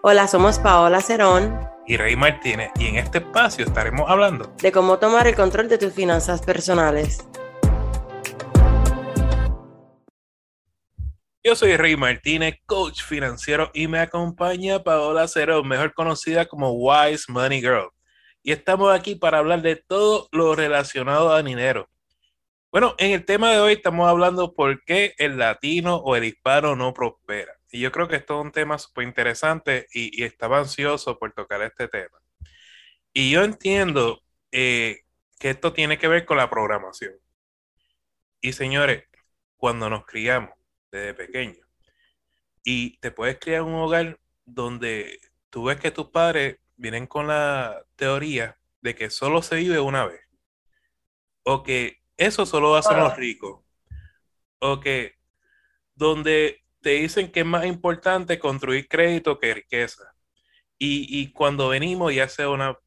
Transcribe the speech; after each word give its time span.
Hola, 0.00 0.28
somos 0.28 0.60
Paola 0.60 1.00
Cerón 1.00 1.58
y 1.84 1.96
Rey 1.96 2.14
Martínez 2.14 2.70
y 2.78 2.86
en 2.86 2.98
este 2.98 3.18
espacio 3.18 3.64
estaremos 3.64 4.08
hablando 4.08 4.54
de 4.62 4.70
cómo 4.70 5.00
tomar 5.00 5.26
el 5.26 5.34
control 5.34 5.68
de 5.68 5.76
tus 5.76 5.92
finanzas 5.92 6.40
personales. 6.40 7.26
Yo 11.42 11.56
soy 11.56 11.76
Rey 11.76 11.96
Martínez, 11.96 12.60
coach 12.64 13.02
financiero 13.02 13.72
y 13.74 13.88
me 13.88 13.98
acompaña 13.98 14.84
Paola 14.84 15.26
Cerón, 15.26 15.66
mejor 15.66 15.92
conocida 15.94 16.46
como 16.46 16.70
Wise 16.74 17.24
Money 17.26 17.60
Girl. 17.60 17.90
Y 18.44 18.52
estamos 18.52 18.96
aquí 18.96 19.16
para 19.16 19.38
hablar 19.38 19.62
de 19.62 19.74
todo 19.74 20.28
lo 20.30 20.54
relacionado 20.54 21.32
a 21.32 21.42
dinero. 21.42 21.88
Bueno, 22.70 22.94
en 22.98 23.10
el 23.10 23.24
tema 23.24 23.50
de 23.50 23.58
hoy 23.58 23.72
estamos 23.72 24.08
hablando 24.08 24.54
por 24.54 24.84
qué 24.84 25.14
el 25.18 25.38
latino 25.38 25.96
o 25.96 26.14
el 26.14 26.22
hispano 26.22 26.76
no 26.76 26.94
prospera. 26.94 27.57
Y 27.70 27.80
yo 27.80 27.92
creo 27.92 28.08
que 28.08 28.16
esto 28.16 28.38
es 28.38 28.44
un 28.46 28.52
tema 28.52 28.78
súper 28.78 29.04
interesante 29.04 29.86
y, 29.92 30.22
estaba 30.24 30.58
ansioso 30.58 31.18
por 31.18 31.32
tocar 31.32 31.62
este 31.62 31.88
tema. 31.88 32.18
Y 33.12 33.30
yo 33.30 33.42
entiendo 33.44 34.22
eh, 34.52 35.02
que 35.38 35.50
esto 35.50 35.72
tiene 35.72 35.98
que 35.98 36.08
ver 36.08 36.24
con 36.24 36.36
la 36.38 36.48
programación. 36.48 37.14
Y 38.40 38.52
señores, 38.52 39.04
cuando 39.56 39.90
nos 39.90 40.06
criamos 40.06 40.50
desde 40.90 41.14
pequeños 41.14 41.66
y 42.64 42.98
te 42.98 43.10
puedes 43.10 43.38
criar 43.38 43.62
en 43.62 43.68
un 43.68 43.74
hogar 43.74 44.20
donde 44.44 45.20
tú 45.50 45.64
ves 45.64 45.80
que 45.80 45.90
tus 45.90 46.10
padres 46.10 46.58
vienen 46.76 47.06
con 47.06 47.26
la 47.26 47.84
teoría 47.96 48.58
de 48.80 48.94
que 48.94 49.10
solo 49.10 49.42
se 49.42 49.56
vive 49.56 49.80
una 49.80 50.06
vez. 50.06 50.20
O 51.42 51.62
que 51.62 51.98
eso 52.16 52.46
solo 52.46 52.76
hacen 52.76 52.98
los 52.98 53.16
ricos. 53.16 53.64
O 54.60 54.80
que 54.80 55.16
donde 55.94 56.62
te 56.80 56.90
dicen 56.90 57.30
que 57.30 57.40
es 57.40 57.46
más 57.46 57.66
importante 57.66 58.38
construir 58.38 58.88
crédito 58.88 59.38
que 59.38 59.54
riqueza. 59.54 60.14
Y, 60.80 61.32
cuando 61.32 61.68
venimos, 61.68 62.14
ya 62.14 62.28
sea 62.28 62.48
una 62.50 62.78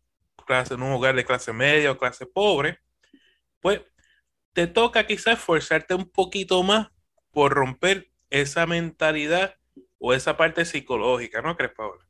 clase, 0.45 0.75
en 0.75 0.81
un 0.81 0.94
hogar 0.94 1.14
de 1.14 1.25
clase 1.25 1.52
media 1.52 1.92
o 1.92 1.97
clase 1.97 2.25
pobre, 2.25 2.80
pues 3.59 3.81
te 4.53 4.67
toca 4.67 5.06
quizás 5.06 5.38
esforzarte 5.38 5.94
un 5.94 6.09
poquito 6.09 6.64
más 6.64 6.88
por 7.31 7.52
romper 7.52 8.09
esa 8.30 8.66
mentalidad 8.66 9.56
o 10.00 10.14
esa 10.14 10.38
parte 10.38 10.64
psicológica, 10.64 11.42
¿no 11.42 11.58
crees, 11.58 11.73
Paola? 11.73 12.06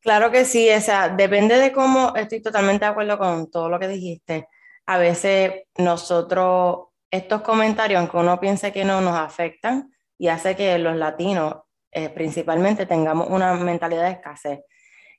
Claro 0.00 0.30
que 0.30 0.44
sí, 0.46 0.68
o 0.70 0.80
sea, 0.80 1.10
depende 1.10 1.56
de 1.58 1.70
cómo, 1.70 2.14
estoy 2.16 2.42
totalmente 2.42 2.86
de 2.86 2.90
acuerdo 2.90 3.18
con 3.18 3.50
todo 3.50 3.68
lo 3.68 3.78
que 3.78 3.88
dijiste. 3.88 4.48
A 4.86 4.98
veces 4.98 5.64
nosotros, 5.76 6.88
estos 7.10 7.42
comentarios, 7.42 8.00
aunque 8.00 8.16
uno 8.16 8.40
piense 8.40 8.72
que 8.72 8.84
no, 8.84 9.00
nos 9.00 9.16
afectan 9.16 9.92
y 10.22 10.28
hace 10.28 10.54
que 10.54 10.78
los 10.78 10.94
latinos 10.94 11.56
eh, 11.90 12.08
principalmente 12.08 12.86
tengamos 12.86 13.26
una 13.28 13.54
mentalidad 13.54 14.04
de 14.04 14.12
escasez. 14.12 14.60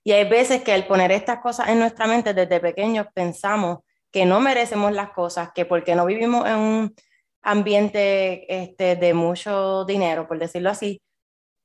Y 0.01 0.13
hay 0.13 0.29
veces 0.29 0.63
que 0.63 0.71
al 0.71 0.87
poner 0.87 1.11
estas 1.11 1.39
cosas 1.39 1.67
en 1.67 1.79
nuestra 1.79 2.07
mente 2.07 2.33
desde 2.33 2.61
pequeños 2.61 3.07
pensamos 3.13 3.79
que 4.13 4.25
no 4.25 4.39
merecemos 4.39 4.93
las 4.93 5.09
cosas, 5.09 5.49
que 5.53 5.65
porque 5.65 5.93
no 5.93 6.05
vivimos 6.05 6.47
en 6.47 6.55
un 6.55 6.95
ambiente 7.41 8.45
este, 8.47 8.95
de 8.95 9.13
mucho 9.13 9.83
dinero, 9.83 10.25
por 10.25 10.39
decirlo 10.39 10.69
así, 10.69 11.01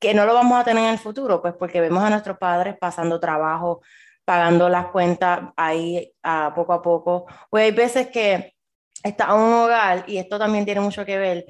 que 0.00 0.14
no 0.14 0.26
lo 0.26 0.34
vamos 0.34 0.58
a 0.58 0.64
tener 0.64 0.82
en 0.82 0.90
el 0.90 0.98
futuro, 0.98 1.40
pues 1.40 1.54
porque 1.56 1.80
vemos 1.80 2.02
a 2.02 2.10
nuestros 2.10 2.38
padres 2.38 2.74
pasando 2.76 3.20
trabajo, 3.20 3.82
pagando 4.24 4.68
las 4.68 4.86
cuentas 4.86 5.42
ahí 5.56 6.12
poco 6.56 6.72
a 6.72 6.82
poco. 6.82 7.26
O 7.50 7.56
hay 7.56 7.70
veces 7.70 8.08
que 8.08 8.56
está 9.04 9.32
un 9.32 9.52
hogar, 9.52 10.02
y 10.08 10.18
esto 10.18 10.40
también 10.40 10.64
tiene 10.64 10.80
mucho 10.80 11.06
que 11.06 11.18
ver, 11.18 11.44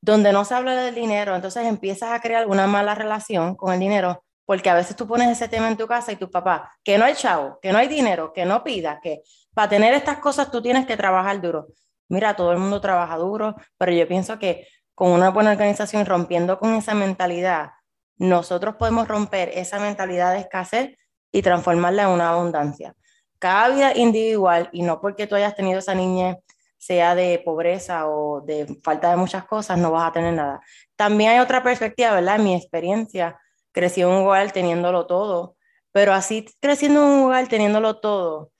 donde 0.00 0.32
no 0.32 0.44
se 0.44 0.54
habla 0.54 0.74
del 0.74 0.94
dinero, 0.94 1.34
entonces 1.34 1.66
empiezas 1.66 2.10
a 2.12 2.20
crear 2.20 2.46
una 2.46 2.66
mala 2.66 2.94
relación 2.94 3.54
con 3.54 3.72
el 3.72 3.80
dinero, 3.80 4.24
porque 4.46 4.70
a 4.70 4.74
veces 4.74 4.96
tú 4.96 5.06
pones 5.06 5.28
ese 5.28 5.48
tema 5.48 5.68
en 5.68 5.76
tu 5.76 5.86
casa 5.86 6.12
y 6.12 6.16
tu 6.16 6.30
papá, 6.30 6.72
que 6.82 6.98
no 6.98 7.04
hay 7.04 7.14
chavo, 7.14 7.58
que 7.60 7.72
no 7.72 7.78
hay 7.78 7.88
dinero, 7.88 8.32
que 8.32 8.44
no 8.44 8.64
pidas, 8.64 8.98
que 9.02 9.22
para 9.54 9.68
tener 9.68 9.94
estas 9.94 10.18
cosas 10.18 10.50
tú 10.50 10.62
tienes 10.62 10.86
que 10.86 10.96
trabajar 10.96 11.40
duro. 11.40 11.68
Mira, 12.08 12.34
todo 12.34 12.52
el 12.52 12.58
mundo 12.58 12.80
trabaja 12.80 13.16
duro, 13.16 13.54
pero 13.78 13.92
yo 13.92 14.08
pienso 14.08 14.38
que 14.38 14.66
con 14.94 15.12
una 15.12 15.30
buena 15.30 15.52
organización, 15.52 16.04
rompiendo 16.06 16.58
con 16.58 16.74
esa 16.74 16.94
mentalidad, 16.94 17.70
nosotros 18.18 18.76
podemos 18.76 19.08
romper 19.08 19.50
esa 19.54 19.78
mentalidad 19.78 20.32
de 20.32 20.40
escasez 20.40 20.96
y 21.32 21.42
transformarla 21.42 22.02
en 22.02 22.08
una 22.10 22.30
abundancia. 22.30 22.94
Cada 23.38 23.68
vida 23.68 23.96
individual, 23.96 24.68
y 24.72 24.82
no 24.82 25.00
porque 25.00 25.26
tú 25.26 25.36
hayas 25.36 25.54
tenido 25.54 25.78
esa 25.78 25.94
niñez 25.94 26.36
sea 26.80 27.14
de 27.14 27.40
pobreza 27.44 28.08
o 28.08 28.40
de 28.40 28.66
falta 28.82 29.10
de 29.10 29.16
muchas 29.16 29.44
cosas, 29.44 29.78
no 29.78 29.92
vas 29.92 30.08
a 30.08 30.12
tener 30.12 30.32
nada. 30.32 30.60
También 30.96 31.32
hay 31.32 31.38
otra 31.40 31.62
perspectiva, 31.62 32.14
¿verdad? 32.14 32.36
En 32.36 32.44
mi 32.44 32.54
experiencia, 32.54 33.38
crecí 33.70 34.00
en 34.00 34.08
un 34.08 34.26
hogar 34.26 34.50
teniéndolo 34.50 35.06
todo, 35.06 35.56
pero 35.92 36.14
así 36.14 36.46
creciendo 36.58 37.02
en 37.02 37.08
un 37.10 37.26
hogar 37.26 37.48
teniéndolo 37.48 38.00
todo, 38.00 38.50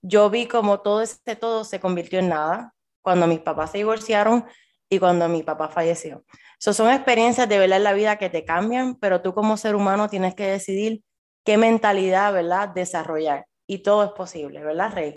yo 0.00 0.30
vi 0.30 0.46
como 0.46 0.80
todo 0.80 1.02
ese 1.02 1.36
todo 1.36 1.64
se 1.64 1.78
convirtió 1.78 2.18
en 2.20 2.30
nada 2.30 2.74
cuando 3.02 3.26
mis 3.26 3.40
papás 3.40 3.72
se 3.72 3.78
divorciaron 3.78 4.46
y 4.88 4.98
cuando 4.98 5.28
mi 5.28 5.42
papá 5.42 5.68
falleció. 5.68 6.24
Eso 6.58 6.72
son 6.72 6.90
experiencias 6.90 7.48
de 7.48 7.58
verdad 7.58 7.78
en 7.78 7.84
la 7.84 7.92
vida 7.92 8.16
que 8.16 8.30
te 8.30 8.44
cambian, 8.44 8.96
pero 8.96 9.20
tú 9.20 9.34
como 9.34 9.56
ser 9.58 9.74
humano 9.74 10.08
tienes 10.08 10.34
que 10.34 10.46
decidir 10.46 11.02
qué 11.44 11.58
mentalidad, 11.58 12.32
¿verdad?, 12.32 12.70
desarrollar. 12.70 13.46
Y 13.66 13.78
todo 13.78 14.04
es 14.04 14.12
posible, 14.12 14.64
¿verdad, 14.64 14.92
Rey? 14.94 15.14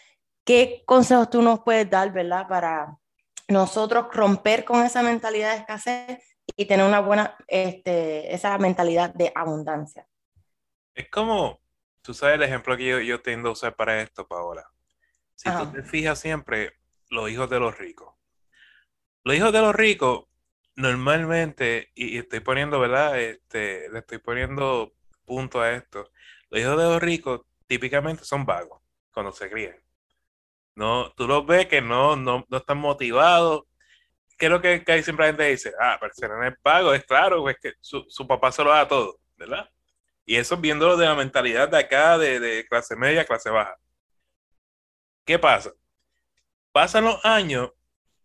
¿Qué 0.50 0.82
consejos 0.84 1.30
tú 1.30 1.44
nos 1.44 1.60
puedes 1.60 1.88
dar, 1.88 2.12
verdad, 2.12 2.48
para 2.48 2.98
nosotros 3.48 4.08
romper 4.12 4.66
con 4.66 4.84
esa 4.84 5.04
mentalidad 5.04 5.52
de 5.52 5.60
escasez 5.60 6.38
y 6.58 6.66
tener 6.66 6.88
una 6.88 7.02
buena, 7.02 7.38
este, 7.48 8.34
esa 8.34 8.58
mentalidad 8.58 9.14
de 9.14 9.32
abundancia? 9.36 10.08
Es 10.96 11.08
como, 11.12 11.62
tú 12.02 12.16
sabes 12.16 12.38
el 12.38 12.42
ejemplo 12.42 12.76
que 12.76 12.88
yo, 12.88 13.00
yo 13.00 13.22
tiendo 13.22 13.50
a 13.50 13.52
usar 13.52 13.76
para 13.76 14.02
esto, 14.02 14.28
Paola. 14.28 14.68
Si 15.36 15.52
tú 15.52 15.72
te 15.72 15.84
fijas 15.84 16.20
siempre, 16.20 16.80
los 17.12 17.30
hijos 17.30 17.48
de 17.48 17.60
los 17.60 17.78
ricos. 17.78 18.16
Los 19.24 19.36
hijos 19.36 19.54
de 19.54 19.62
los 19.62 19.76
ricos, 19.76 20.26
normalmente, 20.76 21.92
y, 21.94 22.18
estoy 22.18 22.40
poniendo, 22.40 22.80
¿verdad? 22.80 23.20
Este, 23.20 23.88
le 23.92 24.00
estoy 24.00 24.18
poniendo 24.18 24.96
punto 25.26 25.62
a 25.62 25.74
esto. 25.74 26.10
Los 26.50 26.60
hijos 26.60 26.76
de 26.76 26.86
los 26.86 27.00
ricos 27.00 27.42
típicamente 27.68 28.24
son 28.24 28.48
vagos 28.48 28.82
cuando 29.12 29.32
se 29.32 29.48
crían. 29.48 29.76
No, 30.80 31.12
tú 31.12 31.28
los 31.28 31.46
ves 31.46 31.68
que 31.68 31.82
no, 31.82 32.16
no, 32.16 32.46
no 32.48 32.58
están 32.58 32.78
motivados. 32.78 33.64
¿Qué 34.38 34.46
es 34.46 34.52
lo 34.52 34.62
que, 34.62 34.82
que 34.86 35.04
siempre 35.04 35.26
la 35.26 35.32
gente 35.34 35.44
dice? 35.50 35.74
Ah, 35.78 36.00
pero 36.00 36.38
no 36.38 36.48
es 36.48 36.56
pago, 36.62 36.94
es 36.94 37.04
claro, 37.06 37.50
es 37.50 37.58
que 37.62 37.74
su, 37.82 38.06
su, 38.08 38.26
papá 38.26 38.50
se 38.54 38.64
lo 38.64 38.70
da 38.72 38.88
todo, 38.88 39.20
¿verdad? 39.36 39.70
Y 40.26 40.38
eso 40.38 40.56
viéndolo 40.56 40.96
de 40.96 41.06
la 41.06 41.16
mentalidad 41.16 41.68
de 41.68 41.80
acá, 41.80 42.18
de, 42.18 42.40
de 42.40 42.66
clase 42.66 42.96
media, 42.96 43.26
clase 43.26 43.50
baja. 43.50 43.76
¿Qué 45.26 45.38
pasa? 45.38 45.74
Pasan 46.72 47.04
los 47.04 47.26
años, 47.26 47.72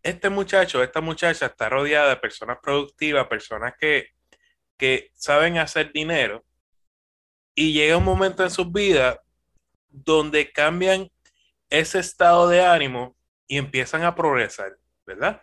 este 0.04 0.30
muchacho, 0.30 0.80
esta 0.80 1.00
muchacha 1.00 1.46
está 1.46 1.68
rodeada 1.68 2.10
de 2.10 2.16
personas 2.18 2.58
productivas, 2.62 3.26
personas 3.26 3.74
que, 3.80 4.10
que 4.76 5.10
saben 5.14 5.58
hacer 5.58 5.92
dinero, 5.92 6.44
y 7.56 7.72
llega 7.72 7.96
un 7.96 8.04
momento 8.04 8.44
en 8.44 8.50
sus 8.50 8.70
vidas 8.70 9.18
donde 9.88 10.52
cambian 10.52 11.10
ese 11.78 11.98
estado 11.98 12.48
de 12.48 12.64
ánimo 12.64 13.16
y 13.46 13.58
empiezan 13.58 14.04
a 14.04 14.14
progresar, 14.14 14.76
¿verdad? 15.06 15.42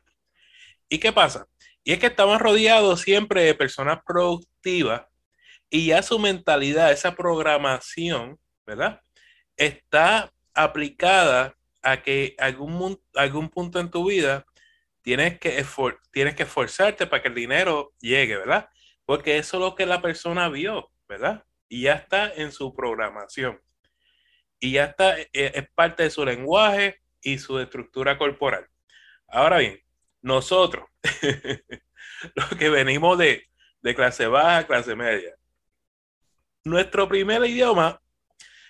¿Y 0.89 0.99
qué 0.99 1.11
pasa? 1.11 1.47
Y 1.83 1.93
es 1.93 1.99
que 1.99 2.07
estamos 2.07 2.39
rodeados 2.39 3.01
siempre 3.01 3.43
de 3.43 3.55
personas 3.55 3.99
productivas 4.05 5.03
y 5.69 5.87
ya 5.87 6.03
su 6.03 6.19
mentalidad, 6.19 6.91
esa 6.91 7.15
programación, 7.15 8.39
¿verdad? 8.65 9.01
Está 9.55 10.31
aplicada 10.53 11.55
a 11.81 12.01
que 12.01 12.35
algún, 12.37 13.01
algún 13.15 13.49
punto 13.49 13.79
en 13.79 13.89
tu 13.89 14.07
vida 14.07 14.45
tienes 15.01 15.39
que, 15.39 15.65
tienes 16.11 16.35
que 16.35 16.43
esforzarte 16.43 17.07
para 17.07 17.21
que 17.21 17.29
el 17.29 17.35
dinero 17.35 17.93
llegue, 17.99 18.37
¿verdad? 18.37 18.69
Porque 19.05 19.37
eso 19.37 19.57
es 19.57 19.61
lo 19.61 19.75
que 19.75 19.85
la 19.85 20.01
persona 20.01 20.49
vio, 20.49 20.91
¿verdad? 21.07 21.45
Y 21.69 21.83
ya 21.83 21.93
está 21.93 22.31
en 22.33 22.51
su 22.51 22.73
programación 22.75 23.59
y 24.61 24.73
ya 24.73 24.85
está, 24.85 25.19
eh, 25.19 25.27
es 25.33 25.69
parte 25.73 26.03
de 26.03 26.11
su 26.11 26.23
lenguaje 26.23 27.01
y 27.21 27.39
su 27.39 27.59
estructura 27.59 28.17
corporal. 28.17 28.67
Ahora 29.27 29.57
bien, 29.57 29.81
nosotros, 30.21 30.87
los 32.35 32.49
que 32.57 32.69
venimos 32.69 33.17
de, 33.17 33.49
clase 33.95 34.27
baja, 34.27 34.67
clase 34.67 34.95
media, 34.95 35.35
nuestro 36.63 37.09
primer 37.09 37.43
idioma 37.43 37.99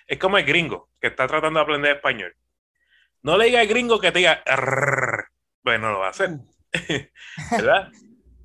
es 0.06 0.18
como 0.18 0.38
el 0.38 0.46
gringo 0.46 0.90
que 0.98 1.08
está 1.08 1.26
tratando 1.26 1.58
de 1.60 1.64
aprender 1.64 1.96
español. 1.96 2.34
No 3.20 3.36
le 3.36 3.46
diga 3.46 3.60
al 3.60 3.66
gringo 3.66 4.00
que 4.00 4.10
te 4.10 4.20
diga, 4.20 4.42
bueno, 5.62 5.92
lo 5.92 5.98
va 5.98 6.06
a 6.06 6.10
hacer, 6.10 6.30
¿verdad? 7.50 7.92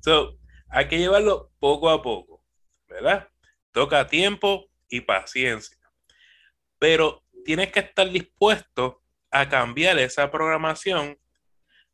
So, 0.02 0.38
hay 0.68 0.86
que 0.86 0.98
llevarlo 0.98 1.50
poco 1.58 1.88
a 1.88 2.02
poco, 2.02 2.44
¿verdad? 2.88 3.26
Toca 3.72 4.06
tiempo 4.06 4.68
y 4.90 5.00
paciencia. 5.00 5.78
Pero 6.78 7.24
tienes 7.48 7.72
que 7.72 7.80
estar 7.80 8.10
dispuesto 8.10 9.02
a 9.30 9.48
cambiar 9.48 9.98
esa 9.98 10.30
programación 10.30 11.18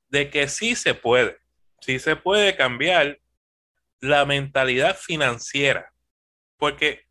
de 0.09 0.29
que 0.29 0.49
sí 0.49 0.75
se 0.75 0.95
puede, 0.95 1.39
sí 1.81 2.01
se 2.01 2.17
puede 2.17 2.57
cambiar 2.57 3.21
la 4.01 4.25
mentalidad 4.25 4.97
financiera. 4.97 5.93
Porque 6.57 7.05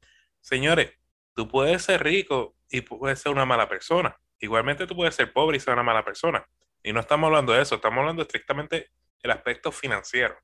Señores, 0.43 0.91
tú 1.33 1.47
puedes 1.47 1.83
ser 1.83 2.03
rico 2.03 2.57
y 2.69 2.81
puedes 2.81 3.17
ser 3.21 3.31
una 3.31 3.45
mala 3.45 3.69
persona. 3.69 4.19
Igualmente 4.39 4.85
tú 4.85 4.93
puedes 4.93 5.15
ser 5.15 5.31
pobre 5.31 5.55
y 5.55 5.59
ser 5.61 5.73
una 5.73 5.83
mala 5.83 6.03
persona. 6.03 6.45
Y 6.83 6.91
no 6.91 6.99
estamos 6.99 7.29
hablando 7.29 7.53
de 7.53 7.61
eso, 7.61 7.75
estamos 7.75 7.99
hablando 7.99 8.23
estrictamente 8.23 8.91
del 9.21 9.31
aspecto 9.31 9.71
financiero. 9.71 10.37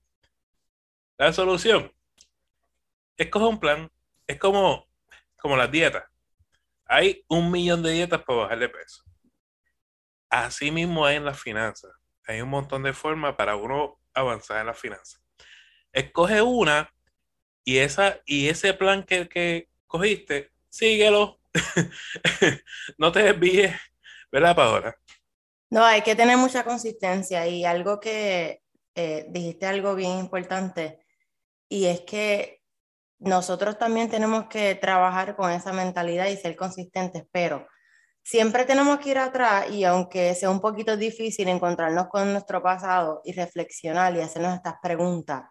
La 1.18 1.34
solución, 1.34 1.94
escoge 3.18 3.46
un 3.46 3.60
plan, 3.60 3.92
es 4.25 4.40
como, 4.40 4.88
como 5.38 5.57
las 5.57 5.69
dietas. 5.69 6.06
Hay 6.91 7.24
un 7.27 7.51
millón 7.51 7.83
de 7.83 7.91
dietas 7.91 8.24
para 8.24 8.39
bajar 8.39 8.59
de 8.59 8.68
peso. 8.68 9.03
Así 10.27 10.71
mismo 10.71 11.06
hay 11.06 11.18
en 11.18 11.25
las 11.25 11.39
finanzas. 11.39 11.91
Hay 12.25 12.41
un 12.41 12.50
montón 12.50 12.81
de 12.81 12.94
formas 12.94 13.36
para 13.36 13.56
uno 13.56 14.00
avanzar 14.13 14.59
en 14.59 14.65
las 14.65 14.80
finanzas. 14.80 15.21
Escoge 15.94 16.41
una 16.41 16.91
y, 17.63 17.77
esa, 17.77 18.19
y 18.25 18.50
ese 18.50 18.74
plan 18.74 19.03
que, 19.03 19.30
que 19.30 19.69
cogiste, 19.86 20.51
síguelo. 20.68 21.39
no 22.97 23.12
te 23.12 23.21
desvíes, 23.21 23.75
¿verdad, 24.31 24.56
Paola? 24.56 24.95
No, 25.69 25.86
hay 25.86 26.01
que 26.01 26.15
tener 26.15 26.38
mucha 26.38 26.63
consistencia 26.63 27.45
y 27.47 27.65
algo 27.65 28.00
que 28.00 28.63
eh, 28.95 29.27
dijiste 29.30 29.68
algo 29.68 29.94
bien 29.94 30.18
importante 30.18 31.06
y 31.69 31.86
es 31.86 32.01
que 32.01 32.58
nosotros 33.19 33.77
también 33.77 34.10
tenemos 34.10 34.45
que 34.48 34.75
trabajar 34.75 35.36
con 35.36 35.51
esa 35.51 35.74
mentalidad 35.74 36.27
y 36.27 36.38
ser 36.38 36.56
consistentes, 36.56 37.24
pero 37.31 37.68
siempre 38.24 38.66
tenemos 38.66 39.00
que 39.00 39.10
ir 39.12 39.18
atrás 39.18 39.69
y 39.71 39.83
aunque 39.83 40.33
sea 40.36 40.50
un 40.50 40.62
poquito 40.62 40.98
difícil 40.98 41.48
encontrarnos 41.50 42.07
con 42.07 42.31
nuestro 42.31 42.62
pasado 42.63 43.21
y 43.25 43.33
reflexionar 43.33 44.16
y 44.16 44.21
hacernos 44.21 44.56
estas 44.56 44.75
preguntas, 44.81 45.44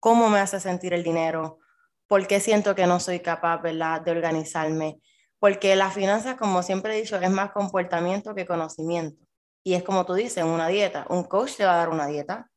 ¿cómo 0.00 0.28
me 0.28 0.38
hace 0.38 0.60
sentir 0.60 0.92
el 0.94 1.02
dinero? 1.02 1.58
¿Por 2.06 2.26
qué 2.26 2.40
siento 2.40 2.74
que 2.74 2.86
no 2.86 3.00
soy 3.00 3.20
capaz 3.20 3.62
de 3.62 4.10
organizarme? 4.10 5.00
Porque 5.38 5.76
las 5.76 5.94
finanzas, 5.94 6.36
como 6.36 6.62
siempre 6.62 6.96
he 6.96 7.00
dicho, 7.02 7.16
es 7.16 7.30
más 7.30 7.52
comportamiento 7.52 8.34
que 8.34 8.46
conocimiento. 8.46 9.22
Y 9.62 9.74
es 9.74 9.82
como 9.82 10.04
tú 10.06 10.14
dices, 10.14 10.44
una 10.44 10.68
dieta. 10.68 11.06
Un 11.10 11.24
coach 11.24 11.56
te 11.56 11.64
va 11.64 11.74
a 11.74 11.76
dar 11.76 11.88
una 11.90 12.06
dieta. 12.06 12.50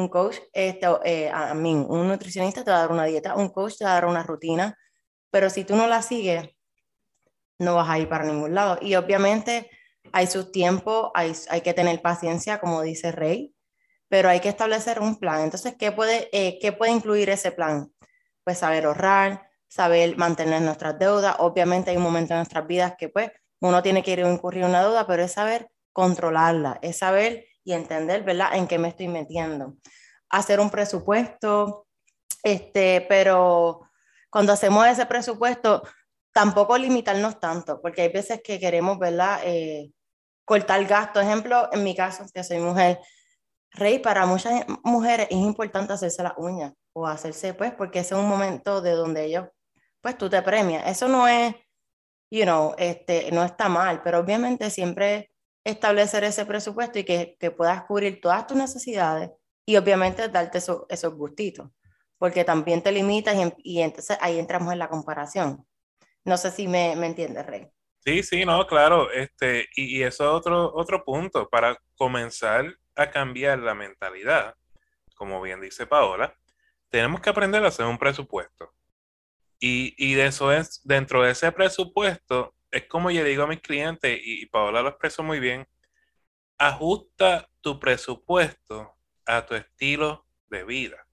Un 0.00 0.08
coach, 0.08 0.38
este, 0.52 0.86
eh, 1.04 1.30
a 1.30 1.52
mí, 1.54 1.74
un 1.74 2.08
nutricionista 2.08 2.64
te 2.64 2.70
va 2.70 2.78
a 2.78 2.80
dar 2.80 2.92
una 2.92 3.04
dieta. 3.04 3.36
Un 3.36 3.50
coach 3.50 3.76
te 3.78 3.84
va 3.84 3.92
a 3.92 3.94
dar 3.94 4.06
una 4.06 4.22
rutina. 4.22 4.76
Pero 5.30 5.50
si 5.50 5.64
tú 5.64 5.76
no 5.76 5.86
la 5.86 6.02
sigues, 6.02 6.48
no 7.58 7.74
vas 7.74 7.88
a 7.88 7.98
ir 7.98 8.08
para 8.08 8.24
ningún 8.24 8.54
lado. 8.54 8.78
Y 8.80 8.94
obviamente 8.94 9.70
hay 10.12 10.26
su 10.26 10.50
tiempo, 10.50 11.12
hay, 11.14 11.32
hay 11.50 11.60
que 11.60 11.74
tener 11.74 12.00
paciencia, 12.00 12.58
como 12.60 12.82
dice 12.82 13.12
Rey, 13.12 13.54
pero 14.08 14.28
hay 14.28 14.40
que 14.40 14.48
establecer 14.48 15.00
un 15.00 15.18
plan. 15.18 15.42
Entonces, 15.42 15.74
¿qué 15.78 15.92
puede, 15.92 16.28
eh, 16.32 16.58
¿qué 16.60 16.72
puede 16.72 16.92
incluir 16.92 17.28
ese 17.30 17.52
plan? 17.52 17.92
Pues 18.44 18.58
saber 18.58 18.86
ahorrar, 18.86 19.48
saber 19.68 20.16
mantener 20.16 20.62
nuestras 20.62 20.98
deudas. 20.98 21.36
Obviamente 21.38 21.90
hay 21.90 21.96
un 21.96 22.02
momento 22.02 22.32
en 22.32 22.38
nuestras 22.38 22.66
vidas 22.66 22.94
que 22.98 23.08
pues 23.08 23.30
uno 23.60 23.82
tiene 23.82 24.02
que 24.02 24.12
ir 24.12 24.24
a 24.24 24.32
incurrir 24.32 24.64
una 24.64 24.82
deuda, 24.82 25.06
pero 25.06 25.22
es 25.22 25.32
saber 25.32 25.70
controlarla, 25.92 26.78
es 26.82 26.98
saber 26.98 27.44
y 27.64 27.72
entender, 27.72 28.22
¿verdad?, 28.22 28.54
en 28.54 28.66
qué 28.66 28.78
me 28.78 28.88
estoy 28.88 29.08
metiendo. 29.08 29.76
Hacer 30.30 30.60
un 30.60 30.70
presupuesto, 30.70 31.86
este, 32.42 33.04
pero 33.08 33.82
cuando 34.30 34.52
hacemos 34.52 34.86
ese 34.86 35.06
presupuesto, 35.06 35.82
tampoco 36.32 36.78
limitarnos 36.78 37.40
tanto, 37.40 37.80
porque 37.80 38.02
hay 38.02 38.08
veces 38.08 38.40
que 38.42 38.58
queremos, 38.58 38.98
¿verdad?, 38.98 39.40
eh, 39.44 39.92
cortar 40.44 40.84
gastos. 40.84 41.22
Ejemplo, 41.22 41.68
en 41.72 41.84
mi 41.84 41.94
caso, 41.94 42.24
que 42.32 42.44
soy 42.44 42.58
mujer, 42.58 42.98
Rey, 43.72 44.00
para 44.00 44.26
muchas 44.26 44.64
mujeres 44.82 45.28
es 45.30 45.36
importante 45.36 45.92
hacerse 45.92 46.22
las 46.22 46.34
uñas 46.36 46.72
o 46.92 47.06
hacerse, 47.06 47.54
pues, 47.54 47.72
porque 47.72 48.00
ese 48.00 48.14
es 48.14 48.20
un 48.20 48.28
momento 48.28 48.80
de 48.80 48.92
donde 48.92 49.24
ellos, 49.26 49.48
pues, 50.00 50.18
tú 50.18 50.28
te 50.28 50.42
premias. 50.42 50.88
Eso 50.88 51.08
no 51.08 51.28
es, 51.28 51.54
you 52.30 52.42
know, 52.42 52.74
este, 52.78 53.30
no 53.32 53.44
está 53.44 53.68
mal, 53.68 54.02
pero 54.02 54.18
obviamente 54.18 54.70
siempre 54.70 55.29
establecer 55.64 56.24
ese 56.24 56.46
presupuesto 56.46 56.98
y 56.98 57.04
que, 57.04 57.36
que 57.38 57.50
puedas 57.50 57.84
cubrir 57.84 58.20
todas 58.20 58.46
tus 58.46 58.56
necesidades 58.56 59.30
y 59.66 59.76
obviamente 59.76 60.28
darte 60.28 60.58
esos 60.58 61.14
gustitos, 61.14 61.68
porque 62.18 62.44
también 62.44 62.82
te 62.82 62.92
limitas 62.92 63.36
y, 63.36 63.76
y, 63.76 63.82
entonces 63.82 64.18
ahí 64.20 64.38
entramos 64.38 64.72
en 64.72 64.78
la 64.78 64.88
comparación. 64.88 65.66
No 66.24 66.36
sé 66.36 66.50
si 66.50 66.66
me, 66.66 66.96
me 66.96 67.06
entiendes, 67.06 67.46
Rey. 67.46 67.68
Sí, 68.04 68.22
sí, 68.22 68.44
no, 68.44 68.66
claro, 68.66 69.10
este, 69.12 69.68
y, 69.76 69.98
y 69.98 70.02
eso 70.02 70.24
es 70.24 70.30
otro, 70.30 70.72
otro 70.74 71.04
punto, 71.04 71.48
para 71.48 71.78
comenzar 71.96 72.74
a 72.96 73.10
cambiar 73.10 73.58
la 73.58 73.74
mentalidad, 73.74 74.54
como 75.14 75.40
bien 75.40 75.60
dice 75.60 75.86
Paola, 75.86 76.34
tenemos 76.88 77.20
que 77.20 77.30
aprender 77.30 77.64
a 77.64 77.68
hacer 77.68 77.86
un 77.86 77.98
presupuesto. 77.98 78.72
Y, 79.60 79.94
y 79.98 80.14
de 80.14 80.26
eso 80.26 80.50
es, 80.52 80.80
dentro 80.84 81.22
de 81.22 81.32
ese 81.32 81.52
presupuesto, 81.52 82.54
es 82.70 82.86
como 82.86 83.10
yo 83.10 83.24
digo 83.24 83.44
a 83.44 83.48
mis 83.48 83.60
clientes, 83.60 84.18
y, 84.22 84.46
Paola 84.46 84.82
lo 84.82 84.90
expresó 84.90 85.22
muy 85.22 85.40
bien, 85.40 85.66
ajusta 86.58 87.48
tu 87.60 87.80
presupuesto 87.80 88.96
a 89.26 89.44
tu 89.46 89.54
estilo 89.54 90.26
de 90.48 90.64
vida. 90.64 91.06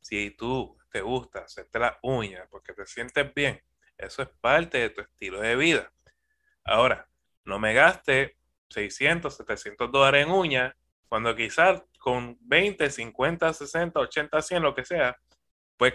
Si 0.00 0.30
tú 0.32 0.76
te 0.90 1.00
gusta 1.00 1.40
hacerte 1.40 1.78
las 1.78 1.96
uñas 2.02 2.48
porque 2.50 2.72
te 2.72 2.86
sientes 2.86 3.32
bien, 3.34 3.62
eso 3.96 4.22
es 4.22 4.28
parte 4.40 4.78
de 4.78 4.90
tu 4.90 5.00
estilo 5.02 5.40
de 5.40 5.56
vida. 5.56 5.92
Ahora, 6.64 7.08
no 7.44 7.58
me 7.58 7.74
gaste 7.74 8.36
600, 8.70 9.36
700 9.36 9.92
dólares 9.92 10.26
en 10.26 10.32
uñas 10.32 10.74
cuando 11.08 11.34
quizás 11.36 11.82
con 11.98 12.38
20, 12.40 12.90
50, 12.90 13.52
60, 13.52 14.00
80, 14.00 14.42
100, 14.42 14.62
lo 14.62 14.74
que 14.74 14.84
sea, 14.84 15.16
pues 15.76 15.94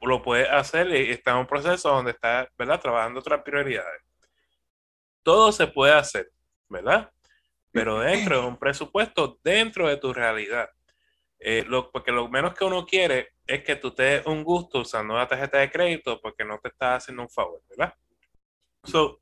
lo 0.00 0.22
puedes 0.22 0.48
hacer 0.50 0.88
y 0.88 1.10
está 1.10 1.32
en 1.32 1.38
un 1.38 1.46
proceso 1.46 1.90
donde 1.90 2.12
está, 2.12 2.48
¿verdad? 2.56 2.80
Trabajando 2.80 3.20
otras 3.20 3.42
prioridades 3.42 4.07
todo 5.28 5.52
se 5.52 5.66
puede 5.66 5.92
hacer, 5.92 6.30
¿verdad? 6.70 7.12
Pero 7.70 7.98
dentro 8.00 8.40
de 8.40 8.46
un 8.46 8.56
presupuesto, 8.56 9.38
dentro 9.44 9.86
de 9.86 9.98
tu 9.98 10.14
realidad. 10.14 10.70
Eh, 11.38 11.66
porque 11.92 12.12
lo 12.12 12.30
menos 12.30 12.54
que 12.54 12.64
uno 12.64 12.86
quiere 12.86 13.34
es 13.46 13.62
que 13.62 13.76
tú 13.76 13.90
te 13.90 14.04
des 14.04 14.26
un 14.26 14.42
gusto 14.42 14.78
usando 14.78 15.12
una 15.12 15.28
tarjeta 15.28 15.58
de 15.58 15.70
crédito 15.70 16.18
porque 16.22 16.46
no 16.46 16.58
te 16.58 16.68
estás 16.68 17.02
haciendo 17.02 17.24
un 17.24 17.28
favor, 17.28 17.60
¿verdad? 17.68 17.92
So, 18.84 19.20